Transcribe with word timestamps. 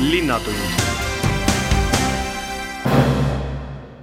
linnatund 0.00 0.82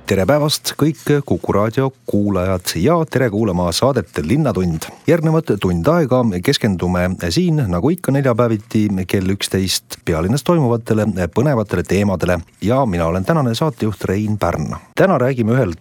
tere 0.07 0.25
päevast, 0.27 0.73
kõik 0.79 0.99
Kuku 1.25 1.53
raadio 1.55 1.89
kuulajad 2.07 2.73
ja 2.79 2.98
tere 3.07 3.29
kuulama 3.31 3.70
saadet 3.71 4.17
Linnatund. 4.23 4.88
järgnevat 5.07 5.53
tund 5.59 5.88
aega 5.88 6.23
keskendume 6.43 7.09
siin 7.29 7.63
nagu 7.67 7.89
ikka 7.89 8.12
neljapäeviti 8.12 8.88
kell 9.07 9.35
üksteist 9.35 9.99
pealinnas 10.05 10.43
toimuvatele 10.43 11.07
põnevatele 11.35 11.84
teemadele 11.84 12.39
ja 12.62 12.85
mina 12.85 13.05
olen 13.05 13.26
tänane 13.26 13.55
saatejuht 13.55 14.03
Rein 14.03 14.37
Pärn. 14.37 14.76
täna 14.95 15.17
räägime 15.17 15.55
ühel 15.55 15.73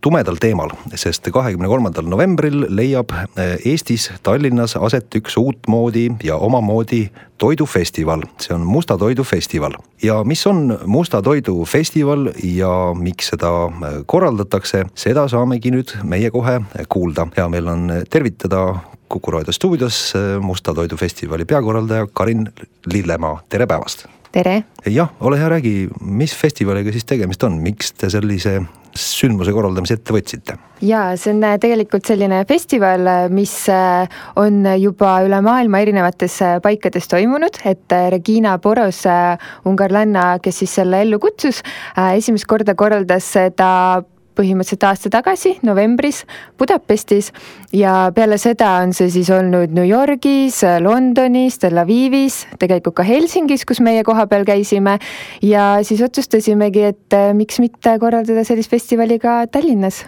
tumedal 0.00 0.36
teemal, 0.40 0.70
sest 0.94 1.26
kahekümne 1.34 1.68
kolmandal 1.70 2.06
novembril 2.08 2.66
leiab 2.70 3.12
eh, 3.36 3.56
Eestis 3.66 4.08
Tallinnas 4.22 4.76
aset 4.76 5.14
üks 5.18 5.36
uutmoodi 5.40 6.08
ja 6.24 6.36
omamoodi 6.36 7.08
toidufestival, 7.38 8.22
see 8.42 8.54
on 8.54 8.66
Musta 8.66 8.98
Toidu 8.98 9.24
festival. 9.24 9.74
ja 10.02 10.22
mis 10.24 10.46
on 10.46 10.78
Musta 10.86 11.22
Toidu 11.22 11.64
festival 11.64 12.30
ja 12.42 12.70
miks 12.94 13.32
seda 13.34 13.50
eh, 13.68 13.98
korraldatakse, 14.06 14.84
seda 14.94 15.28
saamegi 15.28 15.74
nüüd 15.74 15.96
meie 16.04 16.30
kohe 16.30 16.60
kuulda. 16.88 17.26
hea 17.36 17.48
meel 17.48 17.68
on 17.68 17.90
tervitada 18.10 18.74
Kuku 19.08 19.30
raadio 19.30 19.52
stuudios 19.52 20.12
eh, 20.14 20.38
Musta 20.40 20.74
Toidu 20.74 20.96
festivali 20.96 21.44
peakorraldaja 21.44 22.06
Karin 22.12 22.48
Lillemaa, 22.86 23.42
tere 23.48 23.66
päevast! 23.66 24.06
Tere! 24.34 24.62
jah, 24.86 25.12
ole 25.20 25.38
hea, 25.40 25.48
räägi, 25.54 25.74
mis 26.00 26.34
festivaliga 26.36 26.92
siis 26.94 27.06
tegemist 27.08 27.44
on, 27.46 27.58
miks 27.64 27.92
te 27.98 28.10
sellise 28.12 28.58
sündmuse 28.98 29.52
korraldamise 29.54 29.98
ette 29.98 30.14
võtsite? 30.14 30.56
jaa, 30.84 31.12
see 31.18 31.32
on 31.34 31.42
äh, 31.46 31.56
tegelikult 31.62 32.08
selline 32.08 32.42
festival, 32.48 33.06
äh, 33.10 33.28
mis 33.32 33.54
äh, 33.72 34.20
on 34.40 34.66
juba 34.78 35.18
üle 35.26 35.40
maailma 35.44 35.82
erinevates 35.84 36.38
paikades 36.64 37.10
toimunud, 37.10 37.60
et 37.68 37.96
Regina 38.14 38.56
Poros, 38.62 39.04
ungarlanna, 39.68 40.30
kes 40.42 40.62
siis 40.62 40.78
selle 40.80 41.02
ellu 41.04 41.20
kutsus, 41.22 41.62
esimest 42.12 42.48
korda 42.50 42.74
korraldas 42.78 43.32
seda 43.36 43.70
põhimõtteliselt 44.38 44.86
aasta 44.88 45.10
tagasi, 45.12 45.56
novembris 45.66 46.22
Budapestis. 46.58 47.32
Ja 47.74 48.10
peale 48.14 48.38
seda 48.40 48.78
on 48.82 48.94
see 48.96 49.10
siis 49.12 49.30
olnud 49.34 49.74
New 49.74 49.86
Yorgis, 49.86 50.62
Londonis, 50.84 51.58
Tel 51.62 51.80
Avivis, 51.82 52.44
tegelikult 52.60 53.00
ka 53.00 53.06
Helsingis, 53.06 53.66
kus 53.68 53.82
meie 53.84 54.04
kohapeal 54.06 54.46
käisime. 54.48 54.98
Ja 55.42 55.78
siis 55.86 56.02
otsustasimegi, 56.04 56.86
et 56.92 57.18
eh, 57.18 57.32
miks 57.36 57.58
mitte 57.62 57.98
korraldada 58.00 58.46
sellist 58.46 58.70
festivali 58.70 59.18
ka 59.22 59.42
Tallinnas. 59.50 60.04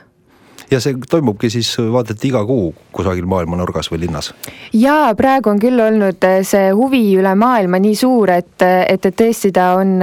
Ja 0.70 0.78
see 0.78 0.94
toimubki 1.10 1.48
siis 1.50 1.72
vaata 1.90 2.14
et 2.14 2.24
iga 2.28 2.44
kuu 2.46 2.68
kusagil 2.94 3.26
maailma 3.26 3.56
nurgas 3.58 3.88
või 3.90 4.04
linnas? 4.04 4.30
jaa, 4.76 5.10
praegu 5.18 5.50
on 5.50 5.58
küll 5.58 5.82
olnud 5.82 6.22
eh, 6.28 6.42
see 6.46 6.70
huvi 6.76 7.02
üle 7.18 7.32
maailma 7.34 7.80
nii 7.82 7.96
suur, 7.98 8.30
et, 8.30 8.54
eh, 8.62 8.84
et, 8.94 9.06
et 9.10 9.16
tõesti 9.18 9.50
ta 9.56 9.72
on 9.80 9.96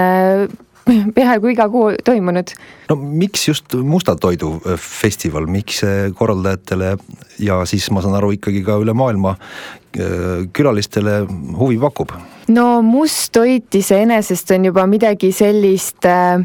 peaaegu 1.18 1.52
iga 1.54 1.68
kuu 1.72 1.92
toimunud. 2.06 2.54
no 2.90 2.96
miks 2.96 3.48
just 3.48 3.78
Musta 3.84 4.16
Toidu 4.16 4.56
äh, 4.66 4.80
festival, 4.80 5.48
miks 5.52 5.82
see 5.84 6.12
korraldajatele 6.18 6.96
ja 7.44 7.62
siis 7.66 7.90
ma 7.92 8.04
saan 8.06 8.18
aru 8.20 8.34
ikkagi 8.38 8.64
ka 8.68 8.80
üle 8.82 8.96
maailma 8.98 9.36
äh, 9.38 10.48
külalistele 10.54 11.22
huvi 11.60 11.80
pakub? 11.82 12.16
No 12.48 12.82
must 12.82 13.32
toit 13.36 13.76
iseenesest 13.76 14.52
on 14.56 14.68
juba 14.70 14.86
midagi 14.88 15.32
sellist, 15.36 16.06
äh, 16.08 16.40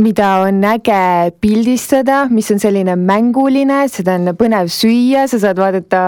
mida 0.00 0.28
on 0.44 0.62
äge 0.64 1.32
pildistada, 1.42 2.22
mis 2.30 2.50
on 2.54 2.60
selline 2.62 2.94
mänguline, 2.96 3.82
seda 3.90 4.16
on 4.18 4.30
põnev 4.38 4.70
süüa, 4.72 5.26
sa 5.30 5.40
saad 5.42 5.58
vaadata, 5.60 6.02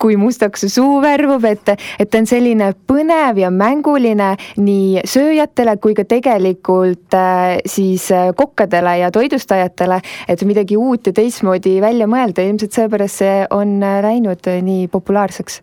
kui 0.00 0.18
mustaks 0.20 0.66
su 0.66 0.72
suu 0.78 0.98
värvub, 1.04 1.46
et, 1.48 1.74
et 1.98 2.10
ta 2.10 2.22
on 2.22 2.28
selline 2.28 2.72
põnev 2.90 3.38
ja 3.42 3.52
mänguline 3.54 4.32
nii 4.58 5.04
sööjatele 5.08 5.78
kui 5.82 5.94
ka 5.98 6.06
tegelikult 6.08 7.14
äh, 7.16 7.58
siis 7.68 8.10
äh, 8.14 8.32
kokkadele 8.36 8.98
ja 9.04 9.12
toitlustajatele, 9.14 10.00
et 10.28 10.44
midagi 10.48 10.78
uut 10.78 11.06
ja 11.06 11.14
teistmoodi 11.14 11.78
välja 11.84 12.10
mõelda, 12.10 12.44
ilmselt 12.44 12.74
seepärast 12.74 13.22
see 13.22 13.40
on 13.54 13.78
läinud 13.80 14.44
nii 14.62 14.86
populaarseks 14.92 15.62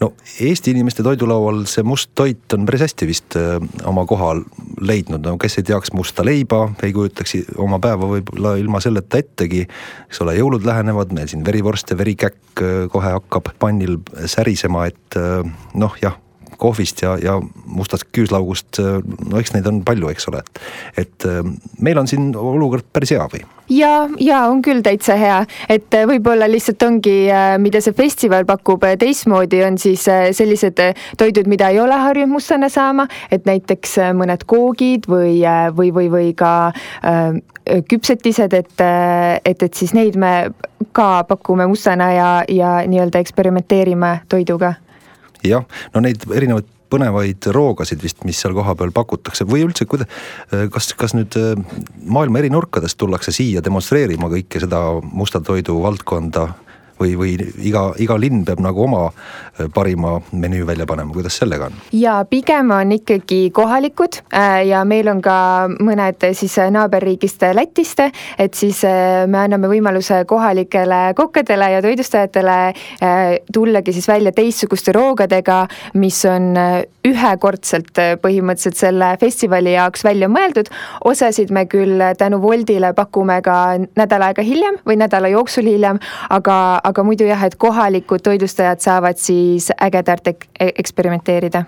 no 0.00 0.12
Eesti 0.40 0.74
inimeste 0.74 1.04
toidulaual 1.06 1.64
see 1.70 1.84
must 1.86 2.10
toit 2.14 2.56
on 2.56 2.66
päris 2.68 2.86
hästi 2.86 3.08
vist 3.08 3.36
äh, 3.40 3.56
oma 3.88 4.06
koha 4.08 4.32
leidnud, 4.80 5.22
no 5.24 5.36
kes 5.40 5.60
ei 5.60 5.68
teaks 5.70 5.94
musta 5.96 6.24
leiba, 6.26 6.66
ei 6.82 6.92
kujutaks 6.96 7.36
oma 7.62 7.78
päeva 7.82 8.08
võib-olla 8.10 8.56
ilma 8.60 8.82
selleta 8.84 9.20
ettegi. 9.22 9.66
eks 10.08 10.20
ole, 10.24 10.36
jõulud 10.38 10.66
lähenevad, 10.66 11.14
meil 11.14 11.30
siin 11.30 11.46
verivorst 11.46 11.94
ja 11.94 11.98
verikäkk 12.00 12.64
äh, 12.64 12.76
kohe 12.92 13.14
hakkab 13.18 13.54
pannil 13.58 14.00
särisema, 14.26 14.88
et 14.90 15.20
äh, 15.20 15.40
noh, 15.74 15.96
jah 16.02 16.18
kohvist 16.64 17.04
ja, 17.04 17.16
ja 17.20 17.38
mustast 17.64 18.08
küüslaugust, 18.14 18.80
no 18.80 19.40
eks 19.40 19.54
neid 19.56 19.68
on 19.70 19.82
palju, 19.86 20.10
eks 20.12 20.30
ole, 20.32 20.40
et, 20.44 20.64
et 21.04 21.28
meil 21.84 22.00
on 22.00 22.10
siin 22.10 22.32
olukord 22.38 22.88
päris 22.92 23.14
hea 23.14 23.28
või? 23.32 23.44
ja, 23.68 24.08
ja 24.20 24.44
on 24.48 24.62
küll 24.62 24.82
täitsa 24.84 25.16
hea, 25.18 25.38
et 25.68 25.94
äh, 25.94 26.04
võib-olla 26.08 26.48
lihtsalt 26.50 26.82
ongi, 26.86 27.30
äh, 27.32 27.54
mida 27.62 27.80
see 27.84 27.96
festival 27.96 28.46
pakub 28.48 28.84
äh, 28.84 28.96
teistmoodi, 29.00 29.62
on 29.64 29.78
siis 29.80 30.04
sellised 30.04 30.80
toidud, 31.20 31.48
mida 31.50 31.70
ei 31.72 31.80
ole 31.80 31.96
harjunud 31.98 32.34
mustana 32.34 32.68
saama, 32.72 33.06
et 33.32 33.46
näiteks 33.48 33.98
mõned 34.16 34.46
koogid 34.50 35.08
või, 35.10 35.40
või, 35.76 35.90
või, 35.94 36.10
või 36.12 36.30
ka 36.36 36.54
äh, 36.70 37.40
küpsetised, 37.88 38.52
et, 38.52 38.80
et, 39.44 39.62
et 39.62 39.74
siis 39.74 39.94
neid 39.96 40.18
me 40.20 40.50
ka 40.94 41.24
pakume 41.28 41.66
mustana 41.66 42.10
ja, 42.12 42.30
ja 42.48 42.76
nii-öelda 42.86 43.22
eksperimenteerime 43.24 44.18
toiduga 44.28 44.74
jah, 45.48 45.66
no 45.94 46.04
neid 46.04 46.24
erinevaid 46.32 46.70
põnevaid 46.94 47.48
roogasid 47.54 48.02
vist, 48.04 48.22
mis 48.28 48.38
seal 48.38 48.54
kohapeal 48.54 48.92
pakutakse 48.94 49.46
või 49.48 49.64
üldse, 49.66 49.86
kuida-, 49.90 50.06
kas, 50.70 50.92
kas 50.98 51.16
nüüd 51.16 51.34
äh, 51.40 51.54
maailma 52.06 52.38
eri 52.38 52.52
nurkadest 52.54 52.98
tullakse 53.00 53.34
siia 53.34 53.64
demonstreerima 53.64 54.30
kõike 54.30 54.62
seda 54.62 54.82
musta 55.02 55.42
toidu 55.44 55.80
valdkonda 55.82 56.46
või, 57.00 57.14
või 57.18 57.34
iga, 57.66 57.88
iga 58.00 58.16
linn 58.20 58.44
peab 58.46 58.62
nagu 58.64 58.84
oma 58.86 59.06
äh, 59.08 59.68
parima 59.74 60.16
menüü 60.32 60.66
välja 60.66 60.86
panema, 60.86 61.12
kuidas 61.14 61.38
sellega 61.40 61.68
on? 61.70 61.78
ja 61.92 62.16
pigem 62.30 62.70
on 62.74 62.92
ikkagi 62.96 63.50
kohalikud 63.54 64.20
äh, 64.34 64.62
ja 64.68 64.84
meil 64.88 65.08
on 65.10 65.22
ka 65.24 65.36
mõned 65.74 66.28
siis 66.32 66.56
naaberriigist 66.70 67.42
Lätist, 67.54 68.00
et 68.38 68.54
siis 68.54 68.84
äh, 68.88 69.24
me 69.30 69.42
anname 69.44 69.68
võimaluse 69.70 70.22
kohalikele 70.28 71.14
kokkadele 71.16 71.70
ja 71.74 71.82
toitlustajatele 71.82 72.56
tullagi 73.52 73.92
siis 73.92 74.06
välja 74.08 74.32
teistsuguste 74.32 74.92
roogadega, 74.94 75.64
mis 76.00 76.20
on 76.28 76.54
ühekordselt 77.04 77.98
põhimõtteliselt 78.22 78.78
selle 78.78 79.10
festivali 79.20 79.74
jaoks 79.74 80.04
välja 80.04 80.28
mõeldud. 80.30 80.70
osasid 81.04 81.50
me 81.50 81.66
küll 81.66 82.00
tänu 82.18 82.40
Woldile 82.42 82.92
pakume 82.94 83.40
ka 83.42 83.76
nädal 83.96 84.22
aega 84.28 84.42
hiljem 84.42 84.78
või 84.86 84.96
nädala 85.00 85.28
jooksul 85.28 85.68
hiljem, 85.68 85.98
aga 86.30 86.56
aga 86.84 87.04
muidu 87.04 87.26
jah, 87.28 87.44
et 87.46 87.56
kohalikud 87.56 88.22
toitlustajad 88.24 88.82
saavad 88.84 89.20
siis 89.20 89.70
ägedalt 89.80 90.28
ek 90.34 90.46
eksperimenteerida. 90.60 91.64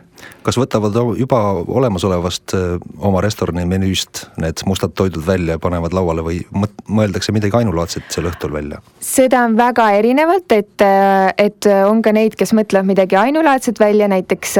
Kas 0.46 0.58
võtavad 0.58 0.94
juba 1.18 1.40
olemasolevast 1.66 2.54
oma 2.98 3.20
restorani 3.24 3.66
menüüst 3.68 4.26
need 4.40 4.62
mustad 4.68 4.94
toidud 4.96 5.24
välja 5.26 5.56
ja 5.56 5.62
panevad 5.62 5.94
lauale 5.96 6.24
või 6.26 6.40
mõeldakse 6.88 7.34
midagi 7.34 7.58
ainulaadset 7.58 8.08
sel 8.14 8.28
õhtul 8.30 8.54
välja? 8.54 8.80
seda 9.02 9.42
on 9.46 9.56
väga 9.58 9.88
erinevalt, 9.98 10.52
et, 10.54 10.84
et 11.38 11.68
on 11.86 12.02
ka 12.02 12.12
neid, 12.16 12.36
kes 12.38 12.54
mõtlevad 12.56 12.88
midagi 12.88 13.18
ainulaadset 13.18 13.80
välja, 13.80 14.08
näiteks 14.10 14.56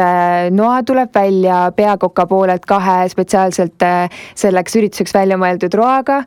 noa 0.56 0.80
tuleb 0.86 1.14
välja 1.14 1.66
peakoka 1.76 2.26
poolelt 2.30 2.66
kahe 2.68 3.06
spetsiaalselt 3.12 3.86
selleks 4.34 4.76
ürituseks 4.78 5.14
välja 5.14 5.38
mõeldud 5.40 5.74
roaga. 5.76 6.22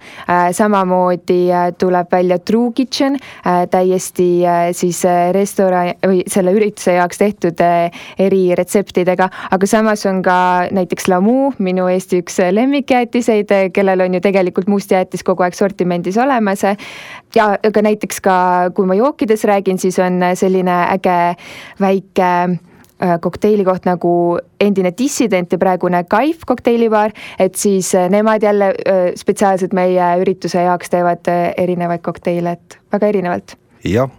samamoodi 0.56 1.42
tuleb 1.80 2.12
välja 2.12 2.40
True 2.40 2.74
Kitchen 2.76 3.20
täiesti 3.72 4.30
siis 4.72 5.06
äh, 5.06 5.32
restoran 5.34 5.94
või 6.06 6.24
selle 6.28 6.54
ürituse 6.56 6.96
jaoks 6.98 7.20
tehtud 7.22 7.62
äh, 7.64 7.92
eriretseptidega, 9.20 9.30
aga 9.52 9.68
samas 9.68 10.06
on 10.06 10.22
ka 10.24 10.70
näiteks 10.72 11.08
Lamu, 11.10 11.52
minu 11.60 11.88
Eesti 11.90 12.22
üks 12.24 12.40
lemmikjäätiseid, 12.52 13.52
kellel 13.74 14.02
on 14.02 14.14
ju 14.14 14.22
tegelikult 14.22 14.68
must 14.68 14.92
jäätis 14.92 15.24
kogu 15.24 15.44
aeg 15.44 15.54
sortimendis 15.54 16.18
olemas. 16.18 16.64
ja 17.36 17.58
aga 17.64 17.82
näiteks 17.82 18.22
ka, 18.22 18.72
kui 18.74 18.86
ma 18.86 18.96
jookides 18.96 19.44
räägin, 19.44 19.78
siis 19.80 20.00
on 20.00 20.20
selline 20.36 20.86
äge 20.94 21.36
väike 21.80 22.60
kokteili 23.22 23.64
koht 23.64 23.86
nagu 23.86 24.40
endine 24.60 24.92
dissident 24.92 25.52
ja 25.52 25.58
praegune 25.58 26.04
Kaif 26.04 26.44
kokteilibaar, 26.46 27.12
et 27.40 27.56
siis 27.56 27.94
nemad 28.10 28.44
jälle 28.44 28.74
spetsiaalselt 29.16 29.74
meie 29.74 30.20
ürituse 30.20 30.60
jaoks 30.66 30.90
teevad 30.90 31.32
erinevaid 31.58 32.04
kokteile, 32.04 32.52
et 32.52 32.78
väga 32.92 33.08
erinevalt. 33.08 33.56
jah, 33.84 34.10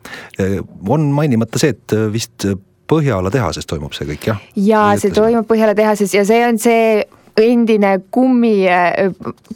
on 0.88 1.11
mainimata 1.12 1.58
see, 1.58 1.76
et 1.76 1.93
vist 2.12 2.47
Põhjala 2.91 3.31
tehases 3.31 3.69
toimub 3.71 3.95
see 3.95 4.09
kõik, 4.09 4.29
jah? 4.33 4.45
jaa, 4.59 4.91
see 5.01 5.15
toimub 5.15 5.47
Põhjala 5.49 5.77
tehases 5.79 6.15
ja 6.15 6.25
see 6.27 6.43
on 6.47 6.59
see 6.61 7.01
endine 7.41 7.93
kummi, 8.11 8.67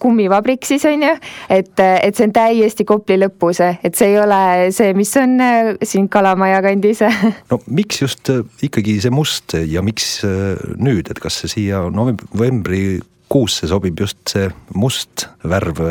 kummivabrik 0.01 0.65
siis 0.67 0.85
on 0.89 1.03
ju, 1.03 1.11
et, 1.53 1.73
et 1.81 2.17
see 2.17 2.29
on 2.29 2.35
täiesti 2.35 2.87
Kopli 2.89 3.19
lõpus, 3.21 3.61
et 3.61 3.99
see 3.99 4.13
ei 4.13 4.21
ole 4.23 4.71
see, 4.75 4.95
mis 4.97 5.11
on 5.21 5.35
siin 5.83 6.09
Kalamaja 6.09 6.63
kandis. 6.65 7.03
no 7.51 7.61
miks 7.67 8.01
just 8.05 8.31
ikkagi 8.65 9.01
see 9.03 9.15
must 9.15 9.59
ja 9.59 9.83
miks 9.85 10.17
nüüd, 10.79 11.11
et 11.11 11.21
kas 11.21 11.43
see 11.43 11.55
siia 11.57 11.85
novembrikuusse 11.93 13.69
sobib 13.71 14.01
just 14.01 14.23
see 14.31 14.49
must 14.79 15.29
värv 15.45 15.83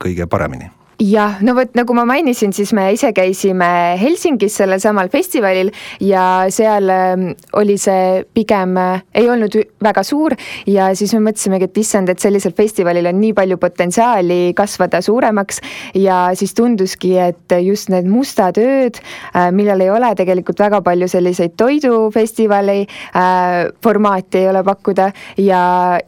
kõige 0.00 0.26
paremini? 0.30 0.72
Jah, 1.00 1.38
no 1.40 1.54
vot 1.56 1.72
nagu 1.78 1.94
ma 1.96 2.04
mainisin, 2.08 2.52
siis 2.52 2.74
me 2.76 2.84
ise 2.92 3.10
käisime 3.16 3.96
Helsingis 4.00 4.58
sellel 4.60 4.80
samal 4.82 5.08
festivalil 5.12 5.70
ja 6.04 6.24
seal 6.52 6.90
ähm, 6.92 7.22
oli 7.56 7.76
see 7.80 8.20
pigem, 8.36 8.76
äh, 8.76 9.00
ei 9.16 9.28
olnud 9.32 9.56
väga 9.80 10.04
suur 10.04 10.36
ja 10.68 10.90
siis 10.98 11.14
me 11.16 11.22
mõtlesimegi, 11.30 11.70
et 11.70 11.80
issand, 11.80 12.12
et 12.12 12.20
sellisel 12.20 12.52
festivalil 12.56 13.08
on 13.08 13.16
nii 13.20 13.32
palju 13.36 13.56
potentsiaali 13.60 14.52
kasvada 14.56 15.00
suuremaks 15.04 15.62
ja 15.96 16.20
siis 16.36 16.52
tunduski, 16.58 17.14
et 17.20 17.56
just 17.64 17.88
need 17.92 18.08
mustad 18.10 18.60
ööd, 18.60 19.00
äh, 19.32 19.48
millel 19.56 19.86
ei 19.86 19.92
ole 19.94 20.12
tegelikult 20.18 20.60
väga 20.60 20.82
palju 20.84 21.08
selliseid 21.08 21.56
toidufestivali 21.60 22.84
äh, 22.84 23.70
formaati 23.82 24.42
ei 24.44 24.50
ole 24.52 24.64
pakkuda 24.68 25.08
ja 25.40 25.62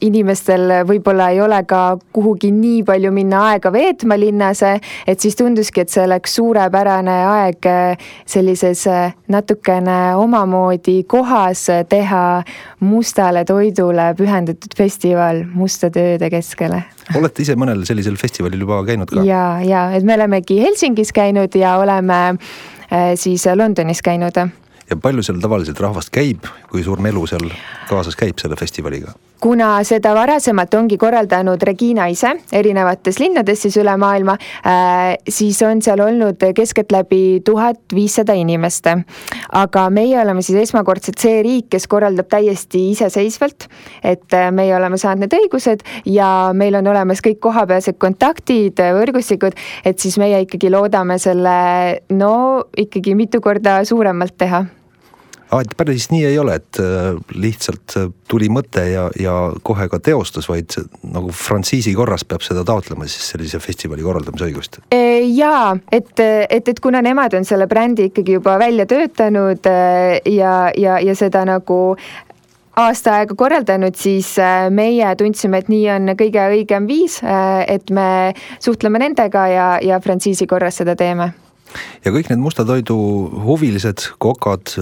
inimestel 0.05 0.85
võib-olla 0.89 1.33
ei 1.33 1.41
ole 1.41 1.65
ka 1.65 1.97
kuhugi 2.12 2.53
nii 2.53 2.85
palju 2.85 3.12
minna 3.15 3.47
aega 3.55 3.73
veetma 3.73 4.21
linnas 4.21 4.61
et 5.06 5.20
siis 5.20 5.37
tunduski, 5.38 5.82
et 5.82 5.93
see 5.93 6.05
oleks 6.05 6.37
suurepärane 6.38 7.17
aeg 7.29 7.69
äh, 7.70 8.08
sellises 8.26 8.87
äh, 8.90 9.14
natukene 9.32 10.14
omamoodi 10.19 11.02
kohas 11.08 11.67
teha 11.88 12.25
mustale 12.81 13.44
toidule 13.49 14.12
pühendatud 14.19 14.76
festival 14.76 15.44
mustade 15.55 16.06
ööde 16.14 16.31
keskele. 16.32 16.82
olete 17.19 17.43
ise 17.46 17.56
mõnel 17.58 17.84
sellisel 17.88 18.17
festivalil 18.20 18.67
juba 18.67 18.82
käinud 18.87 19.11
ka? 19.12 19.26
ja, 19.26 19.44
ja 19.67 19.88
et 19.96 20.06
me 20.06 20.17
olemegi 20.19 20.61
Helsingis 20.62 21.12
käinud 21.12 21.55
ja 21.58 21.76
oleme 21.82 22.23
siis 23.17 23.46
Londonis 23.55 24.02
käinud. 24.02 24.38
ja 24.90 24.96
palju 25.02 25.25
seal 25.25 25.40
tavaliselt 25.40 25.81
rahvast 25.81 26.12
käib, 26.12 26.49
kui 26.70 26.84
suur 26.84 27.00
melu 27.00 27.26
seal 27.26 27.50
kaasas 27.88 28.19
käib 28.19 28.43
selle 28.43 28.58
festivaliga? 28.61 29.14
Kuna 29.43 29.69
seda 29.87 30.12
varasemalt 30.15 30.75
ongi 30.79 30.97
korraldanud 31.00 31.62
Regina 31.67 32.06
ise 32.12 32.31
erinevates 32.55 33.19
linnades 33.19 33.65
siis 33.65 33.77
üle 33.81 33.94
maailma, 33.99 34.37
äh, 34.67 35.17
siis 35.29 35.59
on 35.67 35.83
seal 35.83 36.00
olnud 36.05 36.43
keskeltläbi 36.55 37.41
tuhat 37.44 37.94
viissada 37.94 38.37
inimest. 38.39 38.87
aga 39.53 39.83
meie 39.91 40.19
oleme 40.21 40.43
siis 40.43 40.59
esmakordselt 40.62 41.19
see 41.23 41.43
riik, 41.43 41.69
kes 41.71 41.87
korraldab 41.87 42.29
täiesti 42.31 42.91
iseseisvalt, 42.93 43.69
et 44.03 44.35
äh, 44.35 44.50
meie 44.55 44.75
oleme 44.77 44.99
saanud 44.99 45.27
need 45.27 45.37
õigused 45.39 45.83
ja 46.06 46.50
meil 46.55 46.75
on 46.79 46.87
olemas 46.94 47.23
kõik 47.23 47.41
kohapealsed 47.43 47.99
kontaktid, 48.03 48.79
võrgustikud, 48.99 49.59
et 49.85 49.99
siis 49.99 50.19
meie 50.19 50.43
ikkagi 50.47 50.71
loodame 50.71 51.19
selle 51.23 51.56
no 52.11 52.35
ikkagi 52.77 53.15
mitu 53.19 53.43
korda 53.44 53.81
suuremalt 53.87 54.39
teha 54.39 54.65
päris 55.77 56.09
nii 56.13 56.25
ei 56.25 56.39
ole, 56.41 56.57
et 56.61 56.81
äh, 56.81 57.13
lihtsalt 57.37 57.97
äh, 58.01 58.09
tuli 58.29 58.49
mõte 58.53 58.85
ja, 58.89 59.07
ja 59.21 59.35
kohe 59.65 59.89
ka 59.93 60.01
teostus, 60.01 60.49
vaid 60.49 60.75
nagu 61.05 61.33
frantsiisi 61.37 61.95
korras 61.97 62.25
peab 62.29 62.45
seda 62.45 62.65
taotlema 62.65 63.09
siis 63.11 63.33
sellise 63.35 63.61
festivali 63.63 64.05
korraldamise 64.05 64.49
õigust? 64.49 64.81
jaa, 64.93 65.77
et, 65.93 66.13
et, 66.19 66.69
et 66.69 66.81
kuna 66.83 67.03
nemad 67.05 67.37
on 67.37 67.47
selle 67.49 67.69
brändi 67.71 68.09
ikkagi 68.11 68.39
juba 68.39 68.57
välja 68.63 68.87
töötanud 68.89 69.69
äh, 69.69 70.19
ja, 70.33 70.57
ja, 70.79 70.99
ja 71.05 71.17
seda 71.19 71.45
nagu 71.49 71.81
aasta 72.81 73.19
aega 73.21 73.37
korraldanud, 73.37 73.97
siis 74.01 74.31
meie 74.73 75.11
tundsime, 75.21 75.61
et 75.61 75.69
nii 75.69 75.85
on 75.93 76.15
kõige 76.17 76.47
õigem 76.55 76.87
viis, 76.89 77.19
et 77.21 77.93
me 77.93 78.33
suhtleme 78.65 79.03
nendega 79.03 79.43
ja, 79.53 79.67
ja 79.85 80.01
frantsiisi 80.01 80.49
korras 80.49 80.81
seda 80.81 80.97
teeme. 80.97 81.35
ja 82.01 82.13
kõik 82.15 82.33
need 82.33 82.41
musta 82.41 82.65
toidu 82.65 82.97
huvilised, 83.45 84.07
kokad, 84.17 84.73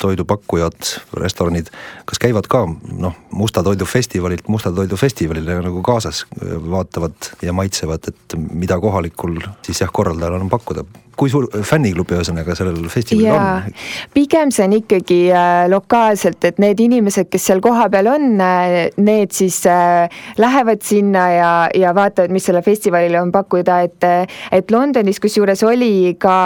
toidupakkujad, 0.00 0.92
restoranid, 1.18 1.70
kas 2.08 2.20
käivad 2.22 2.48
ka 2.50 2.64
noh, 2.98 3.16
musta 3.30 3.62
toidu 3.66 3.86
festivalilt 3.88 4.48
musta 4.48 4.72
toidu 4.74 4.96
festivalile 4.96 5.60
nagu 5.64 5.82
kaasas, 5.82 6.24
vaatavad 6.70 7.32
ja 7.42 7.52
maitsevad, 7.52 8.08
et 8.08 8.38
mida 8.38 8.80
kohalikul 8.80 9.40
siis 9.66 9.82
jah, 9.84 9.92
korraldajal 9.92 10.40
on 10.40 10.50
pakkuda 10.52 10.84
kui 11.18 11.30
suur 11.32 11.48
fänniklubi 11.66 12.14
ühesõnaga 12.16 12.54
sellel 12.58 12.86
festivalil 12.92 13.34
on? 13.34 13.76
pigem 14.14 14.52
see 14.54 14.66
on 14.68 14.74
ikkagi 14.78 15.18
äh, 15.34 15.66
lokaalselt, 15.70 16.44
et 16.46 16.60
need 16.62 16.80
inimesed, 16.82 17.28
kes 17.32 17.48
seal 17.50 17.62
kohapeal 17.64 18.10
on, 18.12 18.28
äh, 18.42 18.76
need 19.02 19.34
siis 19.36 19.60
äh, 19.68 20.06
lähevad 20.38 20.84
sinna 20.86 21.24
ja, 21.34 21.52
ja 21.74 21.94
vaatavad, 21.96 22.32
mis 22.34 22.46
sellel 22.48 22.64
festivalil 22.66 23.18
on 23.20 23.32
pakkuda, 23.34 23.80
et 23.86 24.06
et 24.54 24.70
Londonis 24.70 25.18
kusjuures 25.20 25.62
oli 25.66 26.14
ka 26.20 26.36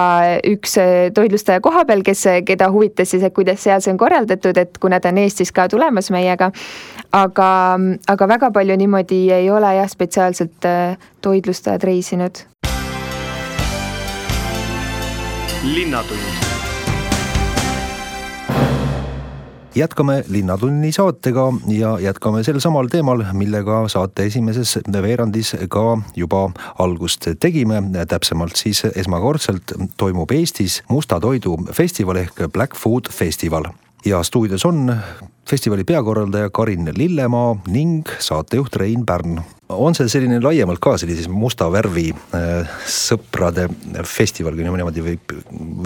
üks 0.48 0.78
toitlustaja 1.14 1.60
kohapeal, 1.64 2.02
kes, 2.06 2.24
keda 2.48 2.70
huvitas 2.72 3.12
siis, 3.12 3.24
et 3.26 3.34
kuidas 3.36 3.60
seal 3.62 3.82
see 3.84 3.92
on 3.92 4.00
korraldatud, 4.00 4.56
et 4.58 4.78
kuna 4.80 5.00
ta 5.00 5.12
on 5.12 5.20
Eestis 5.22 5.52
ka 5.54 5.68
tulemas 5.72 6.10
meiega, 6.14 6.50
aga, 7.16 7.50
aga 8.08 8.30
väga 8.36 8.52
palju 8.54 8.78
niimoodi 8.80 9.24
ei 9.36 9.50
ole 9.52 9.76
jah, 9.78 9.90
spetsiaalselt 9.90 10.70
toitlustajad 11.22 11.84
reisinud 11.86 12.46
linnatund. 15.62 16.18
jätkame 19.74 20.24
Linnatunni 20.28 20.92
saatega 20.92 21.52
ja 21.68 21.98
jätkame 22.00 22.42
sel 22.42 22.58
samal 22.60 22.88
teemal, 22.90 23.22
millega 23.32 23.88
saate 23.88 24.26
esimeses 24.26 24.78
veerandis 24.92 25.54
ka 25.68 25.98
juba 26.16 26.50
algust 26.78 27.28
tegime. 27.40 27.82
täpsemalt 28.08 28.56
siis 28.56 28.84
esmakordselt 28.96 29.72
toimub 29.96 30.30
Eestis 30.30 30.82
musta 30.88 31.20
toidu 31.20 31.56
festival 31.72 32.16
ehk 32.16 32.42
Black 32.52 32.76
Food 32.76 33.10
Festival 33.10 33.64
ja 34.04 34.22
stuudios 34.22 34.64
on 34.64 34.96
festivali 35.48 35.84
peakorraldaja 35.84 36.50
Karin 36.50 36.92
Lillemaa 36.96 37.56
ning 37.66 38.08
saatejuht 38.18 38.76
Rein 38.76 39.06
Pärn 39.06 39.40
on 39.72 39.96
see 39.96 40.08
selline 40.10 40.40
laiemalt 40.42 40.80
ka 40.82 40.96
sellises 41.00 41.28
musta 41.32 41.68
värvi 41.72 42.10
äh, 42.36 42.72
sõprade 42.88 43.68
festival, 44.08 44.56
kui 44.56 44.66
niimoodi 44.66 45.04
võib, 45.04 45.36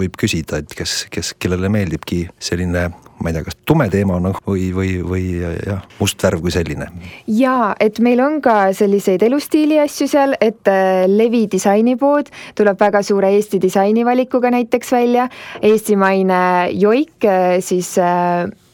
võib 0.01 0.17
küsida, 0.19 0.61
et 0.61 0.73
kes, 0.77 1.05
kes, 1.13 1.33
kellele 1.39 1.71
meeldibki 1.71 2.25
selline 2.39 2.89
ma 3.17 3.31
ei 3.31 3.33
tea, 3.33 3.45
kas 3.47 3.57
tume 3.65 3.87
teema 3.89 4.19
noh, 4.21 4.37
või, 4.45 4.67
või, 4.75 4.91
või 5.01 5.23
jah, 5.41 5.81
must 5.97 6.21
värv 6.21 6.43
kui 6.43 6.53
selline. 6.53 6.89
jaa, 7.33 7.71
et 7.81 8.01
meil 8.03 8.21
on 8.21 8.39
ka 8.45 8.73
selliseid 8.77 9.23
elustiili 9.25 9.79
asju 9.81 10.09
seal, 10.11 10.35
et 10.41 10.69
äh, 10.69 11.05
Levi 11.09 11.45
disainipood 11.51 12.29
tuleb 12.57 12.79
väga 12.81 13.01
suure 13.05 13.31
Eesti 13.37 13.61
disainivalikuga 13.63 14.51
näiteks 14.53 14.93
välja, 14.93 15.27
eestimaine 15.65 16.39
Joik 16.77 17.25
äh, 17.25 17.57
siis 17.65 17.95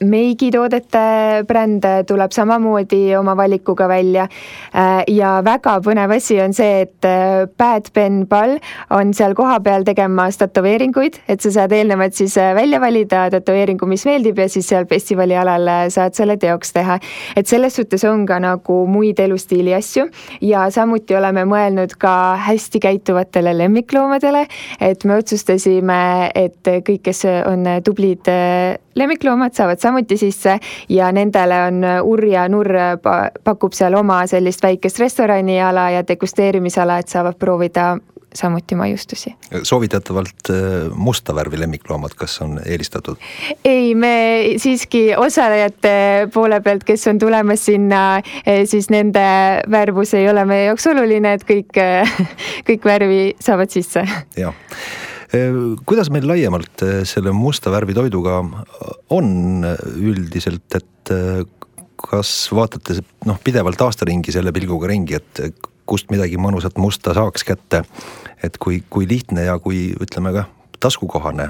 äh, 0.03 0.09
meigitoodete 0.09 1.43
bränd 1.47 1.85
tuleb 2.07 2.31
samamoodi 2.33 3.15
oma 3.17 3.35
valikuga 3.37 3.87
välja. 3.87 4.27
Äh, 4.75 5.03
ja 5.07 5.37
väga 5.45 5.77
põnev 5.85 6.13
asi 6.15 6.39
on 6.41 6.53
see, 6.55 6.83
et 6.85 7.07
äh, 7.07 7.45
Bad 7.57 7.91
Ben 7.93 8.23
Ball 8.27 8.57
on 8.93 9.13
seal 9.13 9.35
kohapeal 9.37 9.85
tegemas 9.87 10.39
tätoveeringuid, 10.41 11.19
et 11.27 11.43
sa 11.43 11.51
saad 11.53 11.73
eelnevalt 11.75 12.17
siis 12.17 12.37
äh, 12.41 12.53
välja 12.55 12.81
valida 12.81 13.25
tätoveeringu, 13.33 13.87
mis 13.89 14.05
meeldib 14.09 14.41
ja 14.41 14.49
siis 14.51 14.69
seal 14.69 14.87
festivali 14.89 15.37
alal 15.37 15.69
saad 15.93 16.15
selle 16.17 16.37
teoks 16.41 16.73
teha. 16.73 16.99
et 17.35 17.47
selles 17.47 17.75
suhtes 17.75 18.03
on 18.09 18.25
ka 18.25 18.39
nagu 18.39 18.83
muid 18.87 19.19
elustiili 19.19 19.73
asju 19.75 20.07
ja 20.41 20.67
samuti 20.71 21.15
oleme 21.15 21.45
mõelnud 21.49 21.95
ka 21.99 22.35
hästi 22.47 22.79
käituvatele 22.83 23.55
lemmikloomadele, 23.57 24.45
et 24.81 25.05
me 25.05 25.17
otsustasime, 25.21 26.31
et 26.35 26.73
kõik, 26.87 27.03
kes 27.03 27.25
on 27.47 27.67
tublid 27.83 28.29
lemmikloomad 28.95 29.53
saavad 29.53 29.79
samuti 29.79 30.17
sisse 30.17 30.57
ja 30.89 31.11
nendele 31.11 31.59
on 31.67 31.83
Urr 32.03 32.25
ja 32.25 32.47
Nurr 32.49 32.75
pakub 33.43 33.73
seal 33.73 33.93
oma 33.99 34.23
sellist 34.27 34.63
väikest 34.63 34.99
restoraniala 34.99 35.89
ja 35.97 36.07
degusteerimisala, 36.07 36.97
et 36.97 37.07
saavad 37.07 37.37
proovida 37.39 37.97
samuti 38.33 38.75
maiustusi. 38.75 39.35
soovitatavalt 39.63 40.49
äh, 40.49 40.55
musta 40.95 41.35
värvi 41.35 41.59
lemmikloomad, 41.59 42.11
kas 42.15 42.41
on 42.41 42.59
eelistatud? 42.65 43.17
ei, 43.65 43.95
me 43.95 44.43
siiski 44.57 45.15
osalejate 45.17 46.27
poole 46.33 46.61
pealt, 46.61 46.83
kes 46.83 47.07
on 47.07 47.19
tulemas 47.19 47.65
sinna, 47.65 48.21
siis 48.65 48.89
nende 48.89 49.25
värvus 49.71 50.13
ei 50.13 50.29
ole 50.29 50.45
meie 50.45 50.65
jaoks 50.65 50.87
oluline, 50.87 51.33
et 51.33 51.47
kõik, 51.47 51.81
kõik 52.69 52.85
värvi 52.85 53.23
saavad 53.39 53.69
sisse. 53.69 54.07
jah 54.37 54.53
kuidas 55.85 56.11
meil 56.13 56.27
laiemalt 56.29 56.83
selle 57.09 57.31
musta 57.33 57.71
värvi 57.73 57.95
toiduga 57.97 58.39
on 59.13 59.65
üldiselt, 59.97 60.77
et 60.77 61.13
kas 62.03 62.31
vaatate 62.53 62.99
noh, 63.25 63.39
pidevalt 63.43 63.81
aastaringi 63.81 64.33
selle 64.35 64.53
pilguga 64.53 64.91
ringi, 64.91 65.17
et 65.17 65.63
kust 65.89 66.11
midagi 66.13 66.37
mõnusat 66.39 66.77
musta 66.81 67.15
saaks 67.17 67.45
kätte. 67.47 67.83
et 68.43 68.57
kui, 68.59 68.83
kui 68.89 69.07
lihtne 69.07 69.45
ja 69.45 69.55
kui 69.59 69.93
ütleme 70.03 70.33
ka 70.35 70.45
taskukohane 70.83 71.47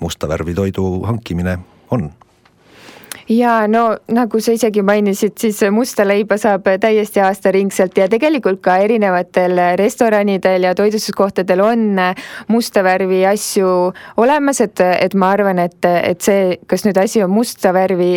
musta 0.00 0.28
värvi 0.28 0.54
toidu 0.54 1.02
hankimine 1.02 1.58
on 1.90 2.10
ja 3.28 3.66
no 3.68 3.84
nagu 4.12 4.40
sa 4.40 4.54
isegi 4.54 4.82
mainisid, 4.86 5.36
siis 5.40 5.60
musta 5.74 6.06
leiba 6.06 6.38
saab 6.40 6.68
täiesti 6.80 7.22
aastaringselt 7.24 7.98
ja 7.98 8.08
tegelikult 8.12 8.60
ka 8.64 8.76
erinevatel 8.84 9.58
restoranidel 9.80 10.68
ja 10.68 10.74
toitlustuskohtadel 10.78 11.62
on 11.64 11.86
musta 12.48 12.84
värvi 12.86 13.24
asju 13.26 13.72
olemas, 14.22 14.60
et, 14.60 14.80
et 14.80 15.14
ma 15.14 15.32
arvan, 15.36 15.58
et, 15.62 15.80
et 15.84 16.20
see, 16.22 16.58
kas 16.66 16.86
nüüd 16.86 17.00
asi 17.02 17.24
on 17.24 17.34
musta 17.34 17.74
värvi 17.76 18.12